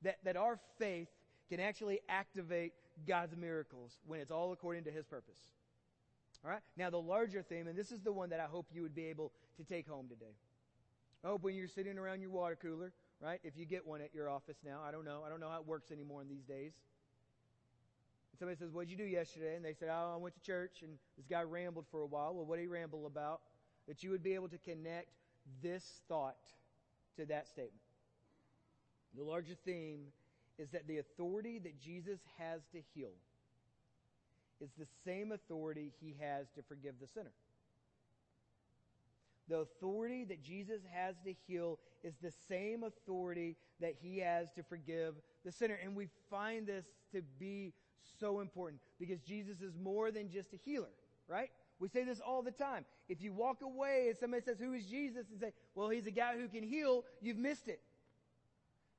That, 0.02 0.18
that 0.24 0.36
our 0.36 0.58
faith 0.78 1.08
can 1.50 1.60
actually 1.60 2.00
activate 2.08 2.72
God's 3.06 3.36
miracles 3.36 3.98
when 4.06 4.20
it's 4.20 4.30
all 4.30 4.52
according 4.52 4.84
to 4.84 4.90
His 4.90 5.04
purpose. 5.04 5.38
All 6.44 6.50
right? 6.50 6.60
Now, 6.76 6.88
the 6.88 7.00
larger 7.00 7.42
theme, 7.42 7.66
and 7.66 7.76
this 7.76 7.92
is 7.92 8.00
the 8.00 8.12
one 8.12 8.30
that 8.30 8.40
I 8.40 8.44
hope 8.44 8.66
you 8.72 8.82
would 8.82 8.94
be 8.94 9.06
able 9.06 9.32
to 9.58 9.64
take 9.64 9.86
home 9.86 10.06
today. 10.08 10.32
I 11.24 11.28
hope 11.28 11.42
when 11.42 11.54
you're 11.54 11.68
sitting 11.68 11.98
around 11.98 12.22
your 12.22 12.30
water 12.30 12.56
cooler, 12.60 12.92
right? 13.20 13.40
If 13.44 13.56
you 13.56 13.66
get 13.66 13.86
one 13.86 14.00
at 14.00 14.14
your 14.14 14.30
office 14.30 14.56
now, 14.64 14.80
I 14.86 14.90
don't 14.90 15.04
know. 15.04 15.22
I 15.26 15.28
don't 15.28 15.40
know 15.40 15.50
how 15.50 15.58
it 15.58 15.66
works 15.66 15.90
anymore 15.90 16.22
in 16.22 16.28
these 16.28 16.44
days. 16.44 16.72
And 18.32 18.38
somebody 18.38 18.56
says, 18.56 18.70
What'd 18.70 18.90
you 18.90 18.96
do 18.96 19.04
yesterday? 19.04 19.56
And 19.56 19.64
they 19.64 19.74
said, 19.74 19.88
Oh, 19.90 20.12
I 20.14 20.16
went 20.16 20.34
to 20.34 20.40
church, 20.40 20.82
and 20.82 20.92
this 21.18 21.26
guy 21.26 21.42
rambled 21.42 21.84
for 21.90 22.00
a 22.00 22.06
while. 22.06 22.34
Well, 22.34 22.46
what 22.46 22.56
did 22.56 22.62
he 22.62 22.68
ramble 22.68 23.06
about? 23.06 23.40
That 23.86 24.02
you 24.02 24.10
would 24.10 24.22
be 24.22 24.34
able 24.34 24.48
to 24.48 24.58
connect 24.58 25.08
this 25.62 26.00
thought 26.08 26.38
to 27.16 27.26
that 27.26 27.48
statement. 27.48 27.82
The 29.16 29.24
larger 29.24 29.54
theme 29.64 30.06
is 30.60 30.68
that 30.70 30.86
the 30.86 30.98
authority 30.98 31.58
that 31.58 31.80
Jesus 31.80 32.20
has 32.38 32.60
to 32.72 32.80
heal 32.94 33.12
is 34.60 34.70
the 34.78 34.86
same 35.04 35.32
authority 35.32 35.90
he 36.00 36.14
has 36.20 36.46
to 36.54 36.62
forgive 36.62 36.94
the 37.00 37.06
sinner. 37.06 37.32
The 39.48 39.60
authority 39.60 40.24
that 40.24 40.44
Jesus 40.44 40.82
has 40.92 41.16
to 41.24 41.34
heal 41.46 41.78
is 42.04 42.14
the 42.22 42.32
same 42.46 42.84
authority 42.84 43.56
that 43.80 43.94
he 44.00 44.18
has 44.18 44.52
to 44.52 44.62
forgive 44.62 45.14
the 45.44 45.50
sinner. 45.50 45.78
And 45.82 45.96
we 45.96 46.08
find 46.30 46.66
this 46.66 46.84
to 47.12 47.22
be 47.38 47.72
so 48.20 48.40
important 48.40 48.80
because 48.98 49.20
Jesus 49.20 49.62
is 49.62 49.72
more 49.82 50.10
than 50.10 50.30
just 50.30 50.52
a 50.52 50.56
healer, 50.56 50.92
right? 51.26 51.50
We 51.80 51.88
say 51.88 52.04
this 52.04 52.20
all 52.20 52.42
the 52.42 52.50
time. 52.50 52.84
If 53.08 53.22
you 53.22 53.32
walk 53.32 53.62
away 53.62 54.08
and 54.08 54.16
somebody 54.18 54.42
says, 54.44 54.58
Who 54.60 54.74
is 54.74 54.84
Jesus? 54.84 55.24
and 55.30 55.40
say, 55.40 55.52
Well, 55.74 55.88
he's 55.88 56.06
a 56.06 56.10
guy 56.10 56.36
who 56.36 56.46
can 56.46 56.62
heal, 56.62 57.04
you've 57.22 57.38
missed 57.38 57.68
it. 57.68 57.80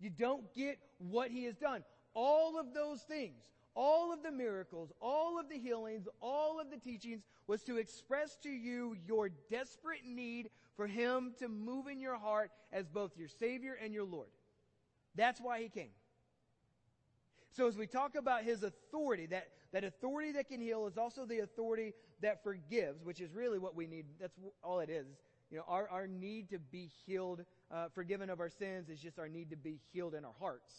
You 0.01 0.09
don't 0.09 0.51
get 0.53 0.79
what 0.97 1.29
he 1.29 1.45
has 1.45 1.55
done. 1.55 1.83
All 2.13 2.59
of 2.59 2.73
those 2.73 3.01
things, 3.03 3.43
all 3.75 4.11
of 4.11 4.23
the 4.23 4.31
miracles, 4.31 4.91
all 4.99 5.39
of 5.39 5.47
the 5.47 5.57
healings, 5.57 6.07
all 6.19 6.59
of 6.59 6.71
the 6.71 6.77
teachings 6.77 7.21
was 7.47 7.63
to 7.63 7.77
express 7.77 8.35
to 8.43 8.49
you 8.49 8.97
your 9.07 9.29
desperate 9.49 10.05
need 10.05 10.49
for 10.75 10.87
him 10.87 11.33
to 11.39 11.47
move 11.47 11.87
in 11.87 11.99
your 11.99 12.17
heart 12.17 12.51
as 12.73 12.87
both 12.87 13.15
your 13.15 13.27
Savior 13.27 13.77
and 13.81 13.93
your 13.93 14.03
Lord. 14.03 14.29
That's 15.15 15.39
why 15.39 15.61
he 15.61 15.69
came. 15.69 15.91
So 17.51 17.67
as 17.67 17.77
we 17.77 17.85
talk 17.85 18.15
about 18.15 18.43
his 18.43 18.63
authority, 18.63 19.27
that, 19.27 19.49
that 19.73 19.83
authority 19.83 20.31
that 20.33 20.47
can 20.47 20.61
heal 20.61 20.87
is 20.87 20.97
also 20.97 21.25
the 21.25 21.39
authority 21.39 21.93
that 22.21 22.43
forgives, 22.43 23.03
which 23.03 23.19
is 23.19 23.33
really 23.33 23.59
what 23.59 23.75
we 23.75 23.87
need. 23.87 24.05
That's 24.19 24.37
all 24.63 24.79
it 24.79 24.89
is. 24.89 25.05
You 25.51 25.57
know, 25.57 25.63
our, 25.67 25.87
our 25.89 26.07
need 26.07 26.49
to 26.49 26.59
be 26.59 26.89
healed, 27.05 27.43
uh, 27.69 27.87
forgiven 27.93 28.29
of 28.29 28.39
our 28.39 28.49
sins 28.49 28.89
is 28.89 28.99
just 28.99 29.19
our 29.19 29.27
need 29.27 29.49
to 29.49 29.57
be 29.57 29.79
healed 29.91 30.15
in 30.15 30.23
our 30.23 30.33
hearts. 30.39 30.73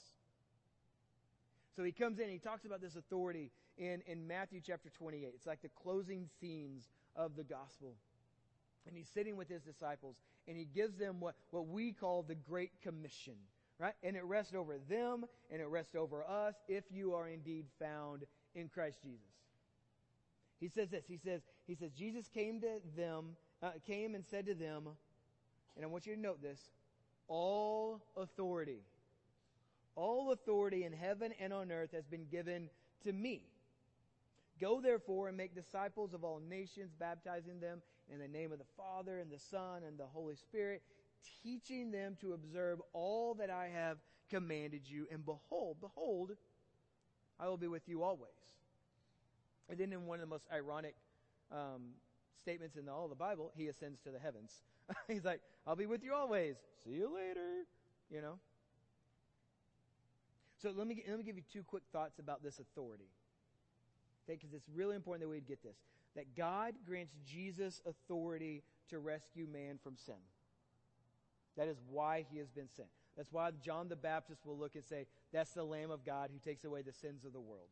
So 1.76 1.84
he 1.84 1.92
comes 1.92 2.18
in, 2.18 2.28
he 2.28 2.38
talks 2.38 2.64
about 2.64 2.80
this 2.80 2.96
authority 2.96 3.50
in, 3.76 4.02
in 4.06 4.26
Matthew 4.26 4.60
chapter 4.64 4.90
28. 4.90 5.32
It's 5.34 5.46
like 5.46 5.62
the 5.62 5.70
closing 5.82 6.28
scenes 6.40 6.88
of 7.14 7.36
the 7.36 7.44
gospel. 7.44 7.94
And 8.86 8.96
he's 8.96 9.08
sitting 9.08 9.36
with 9.36 9.48
his 9.48 9.62
disciples, 9.62 10.16
and 10.48 10.56
he 10.56 10.64
gives 10.64 10.96
them 10.96 11.20
what, 11.20 11.36
what 11.50 11.68
we 11.68 11.92
call 11.92 12.22
the 12.22 12.34
Great 12.34 12.72
Commission 12.82 13.34
right? 13.82 13.94
And 14.04 14.16
it 14.16 14.24
rests 14.24 14.54
over 14.54 14.78
them 14.88 15.24
and 15.50 15.60
it 15.60 15.66
rests 15.66 15.96
over 15.96 16.24
us 16.24 16.54
if 16.68 16.84
you 16.90 17.14
are 17.14 17.28
indeed 17.28 17.66
found 17.80 18.24
in 18.54 18.68
Christ 18.68 19.02
Jesus. 19.02 19.26
He 20.60 20.68
says 20.68 20.90
this. 20.90 21.04
He 21.08 21.16
says, 21.16 21.40
he 21.66 21.74
says, 21.74 21.90
Jesus 21.90 22.28
came 22.28 22.60
to 22.60 22.78
them, 22.96 23.36
uh, 23.62 23.70
came 23.86 24.14
and 24.14 24.24
said 24.24 24.46
to 24.46 24.54
them, 24.54 24.88
and 25.76 25.84
I 25.84 25.88
want 25.88 26.06
you 26.06 26.14
to 26.14 26.20
note 26.20 26.42
this, 26.42 26.58
all 27.28 28.02
authority, 28.16 28.80
all 29.94 30.32
authority 30.32 30.84
in 30.84 30.92
heaven 30.92 31.32
and 31.40 31.52
on 31.52 31.70
earth 31.70 31.92
has 31.92 32.06
been 32.06 32.26
given 32.30 32.68
to 33.04 33.12
me. 33.12 33.42
Go 34.60 34.80
therefore 34.80 35.28
and 35.28 35.36
make 35.36 35.54
disciples 35.54 36.12
of 36.14 36.24
all 36.24 36.40
nations, 36.40 36.92
baptizing 36.98 37.60
them 37.60 37.82
in 38.12 38.18
the 38.18 38.28
name 38.28 38.52
of 38.52 38.58
the 38.58 38.64
Father 38.76 39.18
and 39.18 39.30
the 39.30 39.38
Son 39.38 39.82
and 39.86 39.98
the 39.98 40.06
Holy 40.06 40.36
Spirit, 40.36 40.82
teaching 41.42 41.90
them 41.90 42.16
to 42.20 42.32
observe 42.32 42.80
all 42.92 43.34
that 43.34 43.50
I 43.50 43.68
have 43.74 43.98
commanded 44.30 44.82
you. 44.84 45.06
And 45.10 45.24
behold, 45.24 45.76
behold, 45.80 46.32
I 47.40 47.48
will 47.48 47.56
be 47.56 47.68
with 47.68 47.88
you 47.88 48.02
always. 48.02 48.30
And 49.68 49.78
then 49.78 49.92
in 49.92 50.06
one 50.06 50.16
of 50.16 50.20
the 50.20 50.30
most 50.30 50.46
ironic 50.52 50.94
um, 51.50 51.94
statements 52.42 52.76
in 52.76 52.88
all 52.88 53.08
the 53.08 53.14
Bible, 53.14 53.52
he 53.56 53.68
ascends 53.68 54.00
to 54.00 54.10
the 54.10 54.18
heavens. 54.18 54.60
He's 55.08 55.24
like, 55.24 55.40
I'll 55.66 55.76
be 55.76 55.86
with 55.86 56.02
you 56.02 56.12
always. 56.12 56.56
See 56.84 56.92
you 56.92 57.14
later. 57.14 57.64
You 58.10 58.20
know? 58.20 58.38
So 60.60 60.72
let 60.76 60.86
me, 60.86 61.02
let 61.08 61.18
me 61.18 61.24
give 61.24 61.36
you 61.36 61.42
two 61.52 61.62
quick 61.62 61.82
thoughts 61.92 62.18
about 62.18 62.42
this 62.42 62.58
authority. 62.58 63.08
Okay, 64.24 64.38
because 64.40 64.54
it's 64.54 64.68
really 64.72 64.94
important 64.94 65.22
that 65.22 65.28
we 65.28 65.40
get 65.40 65.62
this. 65.62 65.76
That 66.14 66.36
God 66.36 66.74
grants 66.86 67.14
Jesus 67.26 67.80
authority 67.86 68.62
to 68.90 68.98
rescue 68.98 69.46
man 69.50 69.78
from 69.82 69.96
sin. 69.96 70.14
That 71.56 71.68
is 71.68 71.78
why 71.90 72.24
he 72.30 72.38
has 72.38 72.50
been 72.50 72.68
sent. 72.76 72.88
That's 73.16 73.32
why 73.32 73.50
John 73.62 73.88
the 73.88 73.96
Baptist 73.96 74.46
will 74.46 74.56
look 74.56 74.74
and 74.74 74.84
say, 74.84 75.06
That's 75.32 75.52
the 75.52 75.64
Lamb 75.64 75.90
of 75.90 76.04
God 76.04 76.30
who 76.32 76.38
takes 76.38 76.64
away 76.64 76.82
the 76.82 76.92
sins 76.92 77.24
of 77.24 77.32
the 77.32 77.40
world. 77.40 77.68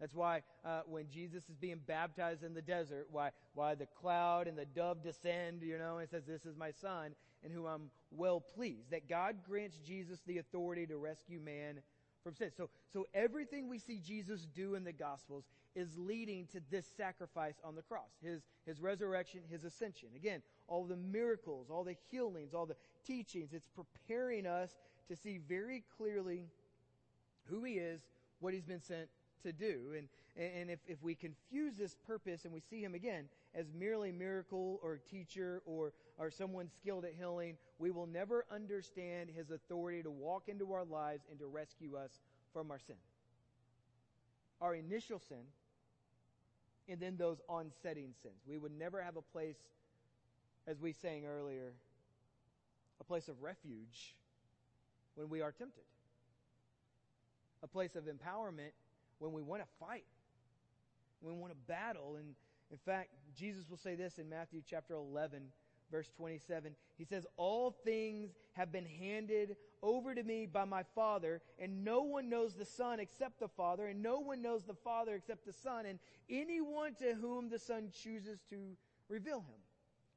That's 0.00 0.14
why 0.14 0.42
uh, 0.64 0.80
when 0.86 1.08
Jesus 1.08 1.48
is 1.48 1.56
being 1.56 1.80
baptized 1.86 2.42
in 2.42 2.52
the 2.52 2.62
desert, 2.62 3.06
why, 3.10 3.30
why 3.54 3.74
the 3.74 3.86
cloud 3.86 4.46
and 4.46 4.56
the 4.56 4.66
dove 4.66 5.02
descend, 5.02 5.62
you 5.62 5.78
know, 5.78 5.98
and 5.98 6.08
says, 6.08 6.24
This 6.26 6.44
is 6.44 6.56
my 6.56 6.70
son 6.70 7.14
in 7.42 7.50
whom 7.50 7.66
I'm 7.66 7.90
well 8.10 8.40
pleased. 8.40 8.90
That 8.90 9.08
God 9.08 9.36
grants 9.48 9.78
Jesus 9.86 10.20
the 10.26 10.38
authority 10.38 10.86
to 10.86 10.96
rescue 10.96 11.40
man 11.40 11.80
from 12.22 12.34
sin. 12.34 12.50
So, 12.56 12.68
so 12.92 13.06
everything 13.14 13.68
we 13.68 13.78
see 13.78 14.00
Jesus 14.04 14.46
do 14.54 14.74
in 14.74 14.84
the 14.84 14.92
Gospels 14.92 15.44
is 15.74 15.96
leading 15.96 16.46
to 16.48 16.60
this 16.70 16.86
sacrifice 16.96 17.54
on 17.64 17.74
the 17.74 17.82
cross, 17.82 18.10
his, 18.22 18.42
his 18.66 18.80
resurrection, 18.80 19.40
his 19.48 19.64
ascension. 19.64 20.08
Again, 20.16 20.42
all 20.66 20.84
the 20.84 20.96
miracles, 20.96 21.68
all 21.70 21.84
the 21.84 21.96
healings, 22.10 22.52
all 22.52 22.66
the 22.66 22.76
teachings, 23.06 23.52
it's 23.52 23.68
preparing 23.68 24.46
us 24.46 24.70
to 25.08 25.16
see 25.16 25.38
very 25.38 25.84
clearly 25.96 26.46
who 27.44 27.62
he 27.62 27.74
is, 27.74 28.00
what 28.40 28.52
he's 28.52 28.64
been 28.64 28.82
sent 28.82 29.08
to 29.42 29.52
do. 29.52 29.94
And, 29.96 30.08
and 30.36 30.70
if, 30.70 30.78
if 30.86 31.02
we 31.02 31.14
confuse 31.14 31.76
this 31.76 31.94
purpose 32.06 32.44
and 32.44 32.52
we 32.52 32.60
see 32.60 32.82
him 32.82 32.94
again 32.94 33.28
as 33.54 33.66
merely 33.74 34.12
miracle 34.12 34.80
or 34.82 34.98
teacher 35.10 35.62
or, 35.64 35.92
or 36.18 36.30
someone 36.30 36.68
skilled 36.80 37.04
at 37.04 37.14
healing, 37.16 37.56
we 37.78 37.90
will 37.90 38.06
never 38.06 38.44
understand 38.52 39.30
his 39.34 39.50
authority 39.50 40.02
to 40.02 40.10
walk 40.10 40.48
into 40.48 40.72
our 40.72 40.84
lives 40.84 41.24
and 41.30 41.38
to 41.38 41.46
rescue 41.46 41.96
us 41.96 42.10
from 42.52 42.70
our 42.70 42.78
sin. 42.78 42.96
Our 44.60 44.74
initial 44.74 45.18
sin 45.18 45.44
and 46.88 47.00
then 47.00 47.16
those 47.16 47.40
onsetting 47.48 48.12
sins. 48.22 48.42
We 48.46 48.58
would 48.58 48.76
never 48.76 49.02
have 49.02 49.16
a 49.16 49.22
place, 49.22 49.56
as 50.66 50.80
we 50.80 50.92
sang 50.92 51.26
earlier, 51.26 51.72
a 53.00 53.04
place 53.04 53.28
of 53.28 53.42
refuge 53.42 54.14
when 55.14 55.28
we 55.28 55.40
are 55.40 55.52
tempted, 55.52 55.84
a 57.62 57.66
place 57.66 57.96
of 57.96 58.04
empowerment 58.04 58.72
when 59.18 59.32
we 59.32 59.42
want 59.42 59.62
to 59.62 59.68
fight, 59.78 60.04
when 61.20 61.34
we 61.34 61.40
want 61.40 61.52
to 61.52 61.58
battle. 61.66 62.16
And 62.16 62.34
in 62.70 62.78
fact, 62.78 63.10
Jesus 63.36 63.68
will 63.68 63.76
say 63.76 63.94
this 63.94 64.18
in 64.18 64.28
Matthew 64.28 64.62
chapter 64.66 64.94
11 64.94 65.42
verse 65.90 66.10
27. 66.16 66.74
He 66.98 67.04
says, 67.04 67.26
All 67.36 67.70
things 67.84 68.30
have 68.52 68.72
been 68.72 68.86
handed 68.86 69.56
over 69.82 70.14
to 70.14 70.22
me 70.22 70.46
by 70.46 70.64
my 70.64 70.82
Father, 70.94 71.40
and 71.58 71.84
no 71.84 72.02
one 72.02 72.28
knows 72.28 72.54
the 72.54 72.64
Son 72.64 73.00
except 73.00 73.40
the 73.40 73.48
Father, 73.48 73.86
and 73.86 74.02
no 74.02 74.18
one 74.18 74.42
knows 74.42 74.64
the 74.64 74.74
Father 74.74 75.14
except 75.14 75.46
the 75.46 75.52
Son, 75.52 75.86
and 75.86 75.98
anyone 76.28 76.94
to 76.96 77.14
whom 77.14 77.48
the 77.48 77.58
Son 77.58 77.90
chooses 77.92 78.40
to 78.50 78.76
reveal 79.08 79.40
him. 79.40 79.60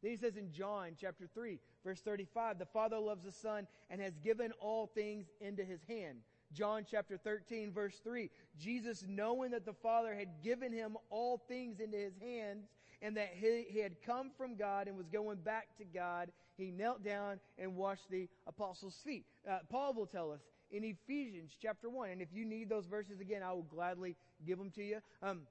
Then 0.02 0.12
he 0.12 0.18
says 0.18 0.38
in 0.38 0.52
John 0.52 0.92
chapter 1.00 1.28
3, 1.34 1.60
verse 1.84 2.00
35, 2.00 2.58
the 2.58 2.66
Father 2.66 2.98
loves 2.98 3.24
the 3.24 3.32
Son 3.32 3.68
and 3.90 4.00
has 4.02 4.18
given 4.24 4.54
all 4.60 4.88
things 4.88 5.28
into 5.42 5.64
his 5.64 5.84
hand. 5.84 6.20
John 6.54 6.86
chapter 6.90 7.18
13, 7.18 7.72
verse 7.72 8.00
3, 8.04 8.30
Jesus, 8.60 9.06
knowing 9.08 9.52
that 9.52 9.66
the 9.66 9.74
Father 9.74 10.16
had 10.16 10.42
given 10.44 10.72
him 10.72 10.98
all 11.10 11.38
things 11.48 11.80
into 11.80 11.98
his 11.98 12.18
hands, 12.20 12.66
and 13.02 13.16
that 13.18 13.30
he, 13.34 13.66
he 13.70 13.80
had 13.80 14.02
come 14.06 14.32
from 14.38 14.56
God 14.56 14.88
and 14.88 14.98
was 14.98 15.08
going 15.08 15.38
back 15.38 15.68
to 15.78 15.86
God, 15.86 16.32
he 16.58 16.72
knelt 16.72 17.04
down 17.04 17.40
and 17.58 17.76
washed 17.76 18.10
the 18.10 18.28
apostles' 18.48 19.00
feet. 19.06 19.26
Uh, 19.50 19.60
Paul 19.70 19.94
will 19.94 20.06
tell 20.06 20.32
us 20.32 20.42
in 20.72 20.84
Ephesians 20.84 21.56
chapter 21.62 21.90
1, 21.90 22.10
and 22.10 22.22
if 22.22 22.30
you 22.34 22.46
need 22.46 22.70
those 22.70 22.86
verses 22.86 23.22
again, 23.22 23.42
I 23.44 23.54
will 23.54 23.64
gladly 23.64 24.16
give 24.46 24.58
them 24.58 24.72
to 24.72 24.84
you. 24.84 24.98
Um, 25.24 25.42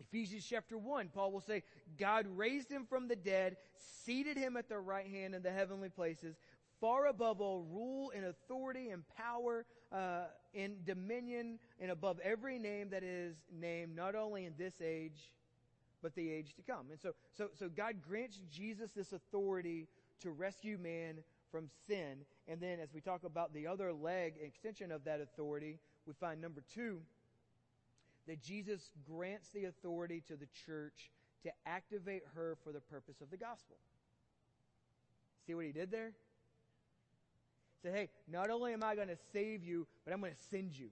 Ephesians 0.00 0.44
chapter 0.48 0.76
1, 0.76 1.10
Paul 1.14 1.32
will 1.32 1.40
say, 1.40 1.62
God 1.98 2.26
raised 2.34 2.70
him 2.70 2.86
from 2.88 3.06
the 3.06 3.16
dead, 3.16 3.56
seated 4.04 4.36
him 4.36 4.56
at 4.56 4.68
the 4.68 4.78
right 4.78 5.06
hand 5.06 5.34
in 5.34 5.42
the 5.42 5.52
heavenly 5.52 5.88
places, 5.88 6.36
far 6.82 7.06
above 7.06 7.40
all 7.40 7.64
rule 7.72 8.12
and 8.14 8.26
authority 8.26 8.90
and 8.90 9.04
power 9.16 9.64
uh, 9.92 10.24
and 10.52 10.84
dominion, 10.84 11.58
and 11.80 11.92
above 11.92 12.18
every 12.24 12.58
name 12.58 12.90
that 12.90 13.04
is 13.04 13.36
named, 13.58 13.94
not 13.94 14.14
only 14.16 14.44
in 14.46 14.52
this 14.58 14.74
age, 14.84 15.32
but 16.02 16.14
the 16.16 16.28
age 16.28 16.54
to 16.56 16.62
come. 16.62 16.86
And 16.90 17.00
so, 17.00 17.12
so, 17.32 17.48
so 17.56 17.68
God 17.68 18.02
grants 18.06 18.40
Jesus 18.50 18.90
this 18.90 19.12
authority 19.12 19.86
to 20.22 20.30
rescue 20.30 20.76
man 20.76 21.18
from 21.52 21.68
sin. 21.86 22.24
And 22.48 22.60
then 22.60 22.80
as 22.80 22.92
we 22.92 23.00
talk 23.00 23.22
about 23.22 23.54
the 23.54 23.66
other 23.66 23.92
leg, 23.92 24.34
extension 24.42 24.90
of 24.90 25.04
that 25.04 25.20
authority, 25.20 25.78
we 26.04 26.14
find 26.14 26.40
number 26.40 26.62
two, 26.74 27.00
that 28.26 28.42
Jesus 28.42 28.90
grants 29.06 29.50
the 29.50 29.66
authority 29.66 30.22
to 30.26 30.34
the 30.34 30.48
church 30.66 31.12
to 31.44 31.50
activate 31.64 32.22
her 32.34 32.56
for 32.64 32.72
the 32.72 32.80
purpose 32.80 33.20
of 33.20 33.30
the 33.30 33.36
gospel. 33.36 33.76
See 35.46 35.54
what 35.54 35.64
he 35.64 35.72
did 35.72 35.90
there? 35.90 36.12
Said, 37.82 37.94
hey, 37.94 38.08
not 38.28 38.50
only 38.50 38.72
am 38.72 38.84
I 38.84 38.94
going 38.94 39.08
to 39.08 39.18
save 39.32 39.64
you, 39.64 39.86
but 40.04 40.12
I'm 40.12 40.20
going 40.20 40.32
to 40.32 40.42
send 40.50 40.78
you. 40.78 40.88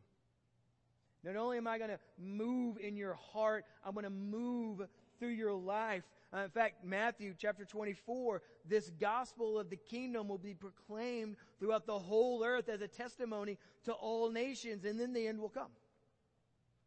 Not 1.23 1.37
only 1.37 1.59
am 1.59 1.67
I 1.67 1.79
going 1.79 1.91
to 1.91 1.99
move 2.19 2.79
in 2.79 2.97
your 2.97 3.15
heart, 3.15 3.65
I'm 3.85 3.93
going 3.93 4.05
to 4.05 4.11
move 4.11 4.81
through 5.19 5.29
your 5.29 5.53
life. 5.53 6.03
Uh, 6.33 6.39
in 6.39 6.51
fact, 6.51 6.85
Matthew 6.85 7.35
chapter 7.37 7.65
24, 7.65 8.43
this 8.67 8.91
gospel 9.01 9.59
of 9.59 9.69
the 9.69 9.77
kingdom 9.77 10.29
will 10.29 10.39
be 10.39 10.55
proclaimed 10.55 11.37
throughout 11.59 11.87
the 11.87 11.99
whole 11.99 12.43
earth 12.45 12.69
as 12.69 12.81
a 12.81 12.89
testimony 12.89 13.59
to 13.85 13.93
all 13.93 14.31
nations, 14.31 14.85
and 14.85 14.99
then 14.99 15.13
the 15.13 15.27
end 15.27 15.41
will 15.41 15.49
come. 15.49 15.71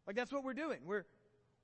Like 0.08 0.16
that's 0.16 0.32
what 0.32 0.44
we're 0.44 0.54
doing. 0.54 0.80
We're, 0.86 1.06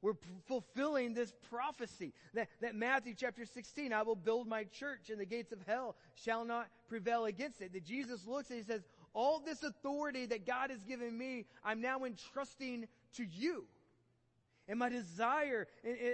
We're 0.02 0.14
p- 0.14 0.30
fulfilling 0.48 1.14
this 1.14 1.34
prophecy 1.50 2.14
that, 2.34 2.48
that 2.62 2.76
Matthew 2.76 3.14
chapter 3.18 3.46
16, 3.46 3.92
I 3.92 4.02
will 4.04 4.16
build 4.16 4.48
my 4.48 4.64
church 4.66 5.10
and 5.10 5.20
the 5.20 5.26
gates 5.26 5.52
of 5.52 5.60
hell 5.68 5.96
shall 6.16 6.46
not 6.46 6.68
prevail 6.88 7.26
against 7.26 7.62
it. 7.62 7.74
That 7.74 7.84
Jesus 7.84 8.26
looks 8.26 8.50
and 8.50 8.60
he 8.60 8.66
says, 8.66 8.82
all 9.14 9.40
this 9.40 9.64
authority 9.64 10.26
that 10.28 10.46
God 10.46 10.70
has 10.70 10.84
given 10.84 11.18
me, 11.18 11.46
I'm 11.64 11.82
now 11.82 12.04
entrusting 12.06 12.88
to 13.16 13.24
you. 13.24 13.66
And 14.70 14.78
my 14.78 14.90
desire, 14.90 15.68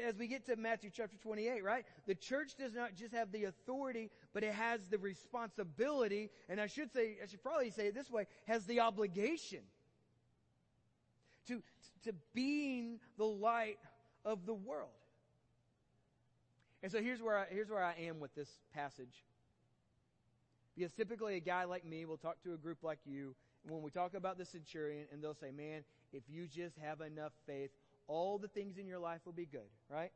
as 0.07 0.15
we 0.17 0.27
get 0.27 0.45
to 0.45 0.55
Matthew 0.55 0.89
chapter 0.89 1.17
28, 1.17 1.61
right? 1.61 1.85
The 2.07 2.15
church 2.15 2.55
does 2.57 2.73
not 2.73 2.95
just 2.95 3.13
have 3.13 3.33
the 3.33 3.43
authority, 3.43 4.09
but 4.33 4.43
it 4.43 4.53
has 4.53 4.87
the 4.87 4.97
responsibility, 4.97 6.29
and 6.47 6.61
I 6.61 6.67
should 6.67 6.93
say, 6.93 7.17
I 7.21 7.27
should 7.27 7.43
probably 7.43 7.69
say 7.69 7.87
it 7.87 7.95
this 7.95 8.09
way, 8.09 8.27
has 8.47 8.65
the 8.65 8.79
obligation 8.79 9.59
to, 11.47 11.61
to 12.03 12.13
being 12.33 12.99
the 13.17 13.25
light 13.25 13.79
of 14.23 14.45
the 14.45 14.53
world. 14.53 14.89
And 16.83 16.91
so 16.91 17.01
here's 17.01 17.21
where 17.21 17.37
I, 17.37 17.45
here's 17.49 17.69
where 17.69 17.83
I 17.83 17.93
am 17.99 18.19
with 18.19 18.33
this 18.35 18.49
passage. 18.73 19.23
Because 20.75 20.91
typically 20.91 21.35
a 21.35 21.39
guy 21.39 21.63
like 21.63 21.85
me 21.85 22.05
will 22.05 22.17
talk 22.17 22.41
to 22.43 22.53
a 22.53 22.57
group 22.57 22.79
like 22.83 22.99
you, 23.05 23.33
and 23.63 23.73
when 23.73 23.81
we 23.81 23.89
talk 23.89 24.13
about 24.13 24.37
the 24.37 24.45
centurion, 24.45 25.05
and 25.11 25.23
they'll 25.23 25.33
say, 25.33 25.51
man, 25.51 25.83
if 26.13 26.23
you 26.29 26.47
just 26.47 26.77
have 26.77 27.01
enough 27.01 27.31
faith, 27.47 27.71
all 28.07 28.37
the 28.37 28.47
things 28.47 28.77
in 28.77 28.85
your 28.85 28.99
life 28.99 29.21
will 29.25 29.33
be 29.33 29.45
good, 29.45 29.69
right? 29.89 30.11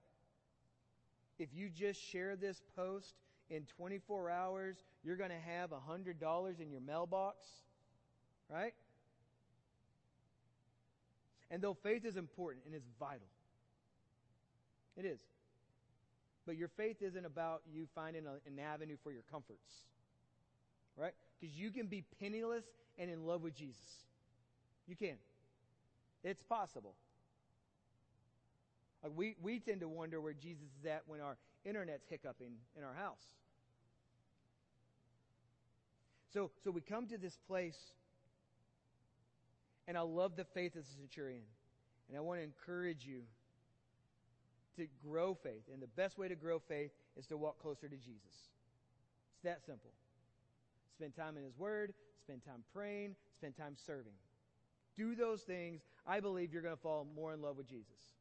If 1.39 1.49
you 1.53 1.69
just 1.69 2.01
share 2.01 2.35
this 2.35 2.61
post 2.75 3.15
in 3.49 3.65
24 3.77 4.29
hours, 4.29 4.83
you're 5.03 5.15
going 5.15 5.31
to 5.31 5.39
have 5.39 5.71
$100 5.71 6.59
in 6.59 6.69
your 6.69 6.81
mailbox, 6.81 7.47
right? 8.49 8.73
And 11.51 11.62
though 11.62 11.73
faith 11.73 12.05
is 12.05 12.15
important 12.15 12.65
and 12.65 12.75
is 12.75 12.83
vital, 12.99 13.27
it 14.95 15.05
is. 15.05 15.19
But 16.45 16.57
your 16.57 16.67
faith 16.67 17.01
isn't 17.01 17.25
about 17.25 17.62
you 17.71 17.88
finding 17.93 18.25
a, 18.25 18.33
an 18.47 18.59
avenue 18.59 18.97
for 19.03 19.12
your 19.12 19.23
comforts, 19.31 19.69
right? 20.97 21.13
Because 21.39 21.55
you 21.55 21.71
can 21.71 21.88
be 21.88 22.03
penniless 22.19 22.65
and 22.97 23.09
in 23.09 23.25
love 23.25 23.41
with 23.41 23.55
Jesus. 23.55 24.03
You 24.88 24.95
can. 24.95 25.15
It's 26.23 26.43
possible. 26.43 26.95
Like 29.03 29.13
we, 29.15 29.35
we 29.41 29.59
tend 29.59 29.81
to 29.81 29.88
wonder 29.88 30.19
where 30.19 30.33
Jesus 30.33 30.67
is 30.79 30.85
at 30.85 31.03
when 31.07 31.21
our 31.21 31.38
internet's 31.65 32.05
hiccuping 32.09 32.53
in 32.77 32.83
our 32.83 32.93
house. 32.93 33.23
So, 36.33 36.51
so 36.63 36.71
we 36.71 36.81
come 36.81 37.07
to 37.07 37.17
this 37.17 37.38
place 37.47 37.77
and 39.89 39.97
I 39.97 40.02
love 40.02 40.36
the 40.36 40.45
faith 40.45 40.75
of 40.75 40.84
the 40.86 40.91
centurion. 40.91 41.41
And 42.08 42.17
I 42.17 42.21
want 42.21 42.39
to 42.39 42.43
encourage 42.43 43.08
you 43.08 43.21
to 44.78 44.86
grow 45.04 45.34
faith. 45.34 45.63
And 45.73 45.82
the 45.82 45.88
best 45.88 46.19
way 46.19 46.28
to 46.28 46.36
grow 46.36 46.60
faith 46.60 46.91
is 47.17 47.25
to 47.28 47.38
walk 47.38 47.60
closer 47.60 47.89
to 47.89 47.95
Jesus. 47.95 48.52
It's 49.34 49.43
that 49.45 49.65
simple. 49.65 49.89
Spend 50.93 51.15
time 51.15 51.38
in 51.38 51.43
His 51.43 51.58
Word, 51.58 51.95
spend 52.23 52.45
time 52.45 52.63
praying, 52.71 53.15
spend 53.34 53.58
time 53.58 53.73
serving. 53.84 54.13
Do 54.95 55.15
those 55.15 55.41
things. 55.41 55.82
I 56.06 56.19
believe 56.19 56.54
you're 56.54 56.62
going 56.62 56.75
to 56.75 56.82
fall 56.82 57.08
more 57.15 57.34
in 57.34 57.41
love 57.41 57.58
with 57.58 57.67
Jesus. 57.67 58.13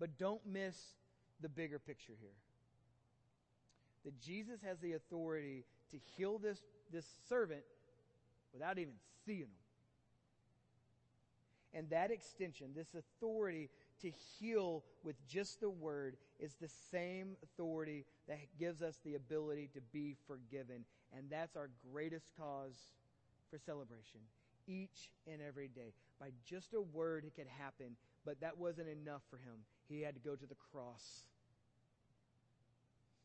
But 0.00 0.18
don't 0.18 0.44
miss 0.44 0.76
the 1.40 1.48
bigger 1.48 1.78
picture 1.78 2.14
here. 2.20 2.30
That 4.04 4.20
Jesus 4.20 4.60
has 4.66 4.80
the 4.80 4.94
authority 4.94 5.64
to 5.92 5.98
heal 6.16 6.38
this, 6.38 6.58
this 6.92 7.06
servant 7.28 7.62
without 8.52 8.78
even 8.78 8.94
seeing 9.24 9.40
them. 9.40 9.48
And 11.74 11.90
that 11.90 12.10
extension, 12.10 12.68
this 12.74 12.94
authority 12.94 13.68
to 14.00 14.10
heal 14.10 14.84
with 15.04 15.16
just 15.26 15.60
the 15.60 15.68
word, 15.68 16.16
is 16.40 16.54
the 16.54 16.68
same 16.90 17.36
authority 17.42 18.04
that 18.26 18.38
gives 18.58 18.80
us 18.80 18.98
the 19.04 19.16
ability 19.16 19.68
to 19.74 19.80
be 19.92 20.16
forgiven. 20.26 20.84
And 21.16 21.28
that's 21.30 21.56
our 21.56 21.68
greatest 21.92 22.32
cause 22.38 22.76
for 23.50 23.58
celebration 23.58 24.20
each 24.66 25.10
and 25.26 25.40
every 25.46 25.68
day. 25.68 25.94
By 26.20 26.28
just 26.44 26.74
a 26.74 26.80
word, 26.80 27.24
it 27.24 27.34
could 27.34 27.48
happen, 27.58 27.96
but 28.24 28.40
that 28.40 28.58
wasn't 28.58 28.88
enough 28.88 29.22
for 29.30 29.36
him. 29.36 29.64
He 29.88 30.02
had 30.02 30.14
to 30.14 30.20
go 30.20 30.36
to 30.36 30.46
the 30.46 30.56
cross. 30.70 31.22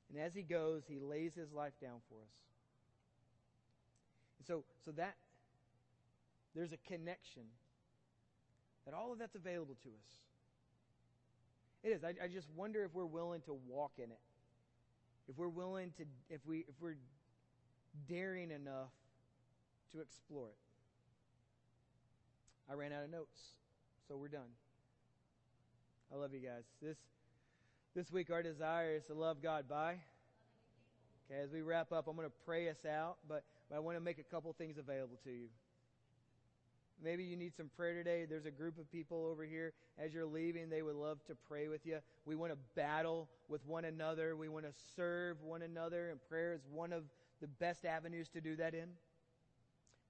And 0.09 0.21
as 0.21 0.33
he 0.33 0.43
goes, 0.43 0.83
he 0.87 0.99
lays 0.99 1.35
his 1.35 1.51
life 1.51 1.73
down 1.81 1.99
for 2.07 2.15
us. 2.15 2.52
And 4.43 4.47
so, 4.47 4.63
so 4.83 4.91
that 4.97 5.15
there's 6.53 6.73
a 6.73 6.77
connection 6.85 7.43
that 8.85 8.93
all 8.93 9.13
of 9.13 9.19
that's 9.19 9.35
available 9.35 9.77
to 9.83 9.89
us. 9.89 10.17
It 11.81 11.89
is. 11.89 12.03
I, 12.03 12.25
I 12.25 12.27
just 12.27 12.47
wonder 12.53 12.83
if 12.83 12.93
we're 12.93 13.05
willing 13.05 13.39
to 13.41 13.57
walk 13.69 13.93
in 13.97 14.11
it. 14.11 14.19
If 15.29 15.37
we're 15.37 15.47
willing 15.47 15.91
to, 15.97 16.03
if 16.29 16.41
we, 16.45 16.59
if 16.59 16.75
we're 16.81 16.97
daring 18.09 18.51
enough 18.51 18.91
to 19.93 20.01
explore 20.01 20.47
it. 20.47 20.57
I 22.69 22.73
ran 22.73 22.91
out 22.91 23.05
of 23.05 23.11
notes, 23.11 23.39
so 24.09 24.17
we're 24.17 24.27
done. 24.27 24.51
I 26.13 26.17
love 26.17 26.33
you 26.33 26.39
guys. 26.41 26.63
This 26.81 26.97
this 27.95 28.11
week 28.11 28.29
our 28.29 28.43
desire 28.43 28.95
is 28.95 29.05
to 29.05 29.13
love 29.13 29.41
God 29.41 29.69
by. 29.69 29.99
Okay, 31.31 31.41
as 31.41 31.51
we 31.51 31.61
wrap 31.61 31.93
up, 31.93 32.07
I'm 32.07 32.15
going 32.17 32.27
to 32.27 32.33
pray 32.45 32.67
us 32.69 32.85
out, 32.85 33.17
but, 33.29 33.43
but 33.69 33.75
I 33.75 33.79
want 33.79 33.97
to 33.97 34.03
make 34.03 34.19
a 34.19 34.23
couple 34.23 34.53
things 34.53 34.77
available 34.77 35.17
to 35.23 35.31
you. 35.31 35.47
Maybe 37.03 37.23
you 37.23 37.35
need 37.35 37.53
some 37.55 37.69
prayer 37.75 37.93
today. 37.93 38.25
There's 38.29 38.45
a 38.45 38.51
group 38.51 38.77
of 38.77 38.89
people 38.91 39.27
over 39.29 39.43
here. 39.43 39.73
As 39.97 40.13
you're 40.13 40.25
leaving, 40.25 40.69
they 40.69 40.81
would 40.81 40.95
love 40.95 41.23
to 41.25 41.35
pray 41.49 41.67
with 41.67 41.85
you. 41.85 41.99
We 42.25 42.35
want 42.35 42.53
to 42.53 42.57
battle 42.75 43.27
with 43.49 43.65
one 43.65 43.85
another. 43.85 44.35
We 44.35 44.47
want 44.47 44.65
to 44.65 44.71
serve 44.95 45.41
one 45.41 45.63
another, 45.63 46.11
and 46.11 46.19
prayer 46.29 46.53
is 46.53 46.61
one 46.71 46.93
of 46.93 47.03
the 47.41 47.47
best 47.47 47.83
avenues 47.83 48.29
to 48.29 48.41
do 48.41 48.55
that 48.55 48.73
in. 48.73 48.89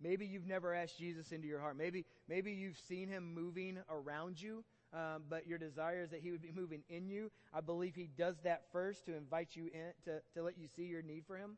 Maybe 0.02 0.26
you've 0.26 0.46
never 0.46 0.74
asked 0.74 1.00
Jesus 1.00 1.32
into 1.32 1.48
your 1.48 1.60
heart. 1.60 1.78
Maybe, 1.78 2.06
maybe 2.28 2.52
you've 2.52 2.78
seen 2.78 3.08
him 3.08 3.34
moving 3.34 3.80
around 3.90 4.42
you, 4.42 4.64
um, 4.94 5.24
but 5.30 5.48
your 5.48 5.58
desire 5.58 6.04
is 6.04 6.12
that 6.12 6.20
he 6.20 6.30
would 6.32 6.42
be 6.42 6.52
moving 6.54 6.84
in 6.90 7.08
you. 7.08 7.32
I 7.54 7.62
believe 7.62 7.96
he 7.96 8.10
does 8.18 8.36
that 8.44 8.64
first 8.72 9.06
to 9.06 9.16
invite 9.16 9.56
you 9.56 9.70
in, 9.74 9.94
to, 10.06 10.20
to 10.36 10.44
let 10.44 10.58
you 10.58 10.68
see 10.76 10.84
your 10.84 11.02
need 11.02 11.24
for 11.26 11.38
him. 11.38 11.58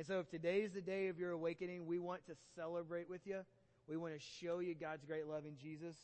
And 0.00 0.06
so 0.06 0.18
if 0.18 0.30
today 0.30 0.60
is 0.60 0.72
the 0.72 0.80
day 0.80 1.08
of 1.08 1.18
your 1.18 1.32
awakening, 1.32 1.84
we 1.84 1.98
want 1.98 2.24
to 2.24 2.32
celebrate 2.56 3.10
with 3.10 3.20
you. 3.26 3.40
We 3.86 3.98
want 3.98 4.14
to 4.14 4.18
show 4.18 4.60
you 4.60 4.74
God's 4.74 5.04
great 5.04 5.26
love 5.26 5.44
in 5.44 5.58
Jesus. 5.58 5.94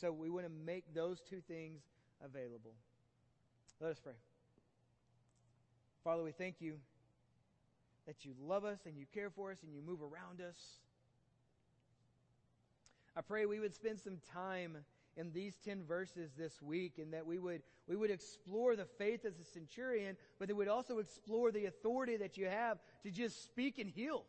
So 0.00 0.10
we 0.10 0.28
want 0.28 0.44
to 0.44 0.50
make 0.66 0.92
those 0.92 1.20
two 1.20 1.40
things 1.46 1.80
available. 2.20 2.74
Let 3.80 3.92
us 3.92 4.00
pray. 4.02 4.14
Father, 6.02 6.24
we 6.24 6.32
thank 6.32 6.56
you 6.58 6.78
that 8.08 8.24
you 8.24 8.32
love 8.42 8.64
us 8.64 8.80
and 8.84 8.98
you 8.98 9.06
care 9.14 9.30
for 9.30 9.52
us 9.52 9.58
and 9.62 9.72
you 9.72 9.80
move 9.80 10.00
around 10.02 10.40
us. 10.40 10.58
I 13.16 13.20
pray 13.20 13.46
we 13.46 13.60
would 13.60 13.74
spend 13.76 14.00
some 14.00 14.16
time 14.34 14.78
in 15.18 15.32
these 15.32 15.56
10 15.64 15.82
verses 15.84 16.30
this 16.38 16.62
week 16.62 16.94
and 16.98 17.12
that 17.12 17.26
we 17.26 17.38
would, 17.38 17.62
we 17.88 17.96
would 17.96 18.10
explore 18.10 18.76
the 18.76 18.86
faith 18.96 19.24
as 19.24 19.38
a 19.38 19.44
centurion, 19.44 20.16
but 20.38 20.48
that 20.48 20.54
we'd 20.54 20.68
also 20.68 20.98
explore 20.98 21.50
the 21.50 21.66
authority 21.66 22.16
that 22.16 22.36
you 22.38 22.46
have 22.46 22.78
to 23.02 23.10
just 23.10 23.44
speak 23.44 23.78
and 23.78 23.90
heal. 23.90 24.24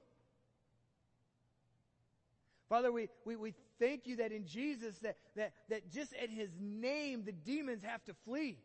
Father, 2.68 2.92
we, 2.92 3.10
we, 3.26 3.36
we 3.36 3.54
thank 3.80 4.08
you 4.08 4.18
that 4.18 4.32
in 4.32 4.46
Jesus, 4.46 4.98
that, 5.00 5.16
that, 5.36 5.54
that 5.70 5.92
just 5.92 6.14
at 6.14 6.30
his 6.30 6.50
name, 6.60 7.24
the 7.24 7.32
demons 7.32 7.84
have 7.84 8.04
to 8.06 8.14
flee. 8.26 8.58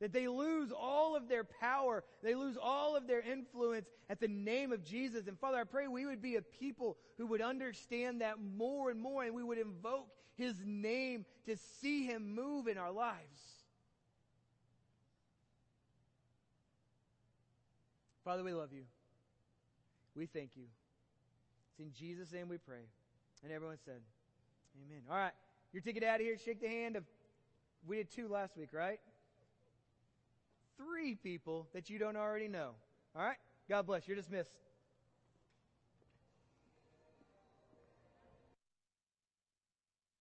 That 0.00 0.12
they 0.12 0.28
lose 0.28 0.72
all 0.72 1.16
of 1.16 1.26
their 1.26 1.44
power. 1.44 2.04
They 2.22 2.34
lose 2.34 2.58
all 2.62 2.96
of 2.96 3.06
their 3.06 3.20
influence 3.20 3.88
at 4.10 4.20
the 4.20 4.28
name 4.28 4.72
of 4.72 4.84
Jesus. 4.84 5.26
And 5.26 5.38
Father, 5.38 5.58
I 5.58 5.64
pray 5.64 5.88
we 5.88 6.04
would 6.04 6.20
be 6.20 6.36
a 6.36 6.42
people 6.42 6.98
who 7.16 7.26
would 7.28 7.40
understand 7.40 8.20
that 8.20 8.34
more 8.38 8.90
and 8.90 9.00
more 9.00 9.24
and 9.24 9.34
we 9.34 9.42
would 9.42 9.58
invoke 9.58 10.08
his 10.36 10.54
name 10.64 11.24
to 11.46 11.56
see 11.80 12.06
him 12.06 12.34
move 12.34 12.68
in 12.68 12.78
our 12.78 12.92
lives. 12.92 13.40
Father, 18.24 18.42
we 18.42 18.52
love 18.52 18.72
you. 18.72 18.82
We 20.16 20.26
thank 20.26 20.50
you. 20.56 20.64
It's 21.70 21.80
in 21.80 21.92
Jesus' 21.92 22.32
name 22.32 22.48
we 22.48 22.58
pray. 22.58 22.84
And 23.44 23.52
everyone 23.52 23.76
said, 23.84 24.00
Amen. 24.84 25.02
All 25.10 25.16
right. 25.16 25.32
Your 25.72 25.82
ticket 25.82 26.02
out 26.02 26.16
of 26.16 26.26
here. 26.26 26.36
Shake 26.42 26.60
the 26.60 26.68
hand 26.68 26.96
of, 26.96 27.04
we 27.86 27.96
did 27.96 28.10
two 28.10 28.28
last 28.28 28.56
week, 28.56 28.70
right? 28.72 28.98
Three 30.76 31.14
people 31.14 31.68
that 31.72 31.88
you 31.88 31.98
don't 31.98 32.16
already 32.16 32.48
know. 32.48 32.70
All 33.14 33.22
right? 33.22 33.36
God 33.68 33.86
bless. 33.86 34.06
You're 34.08 34.16
dismissed. 34.16 34.50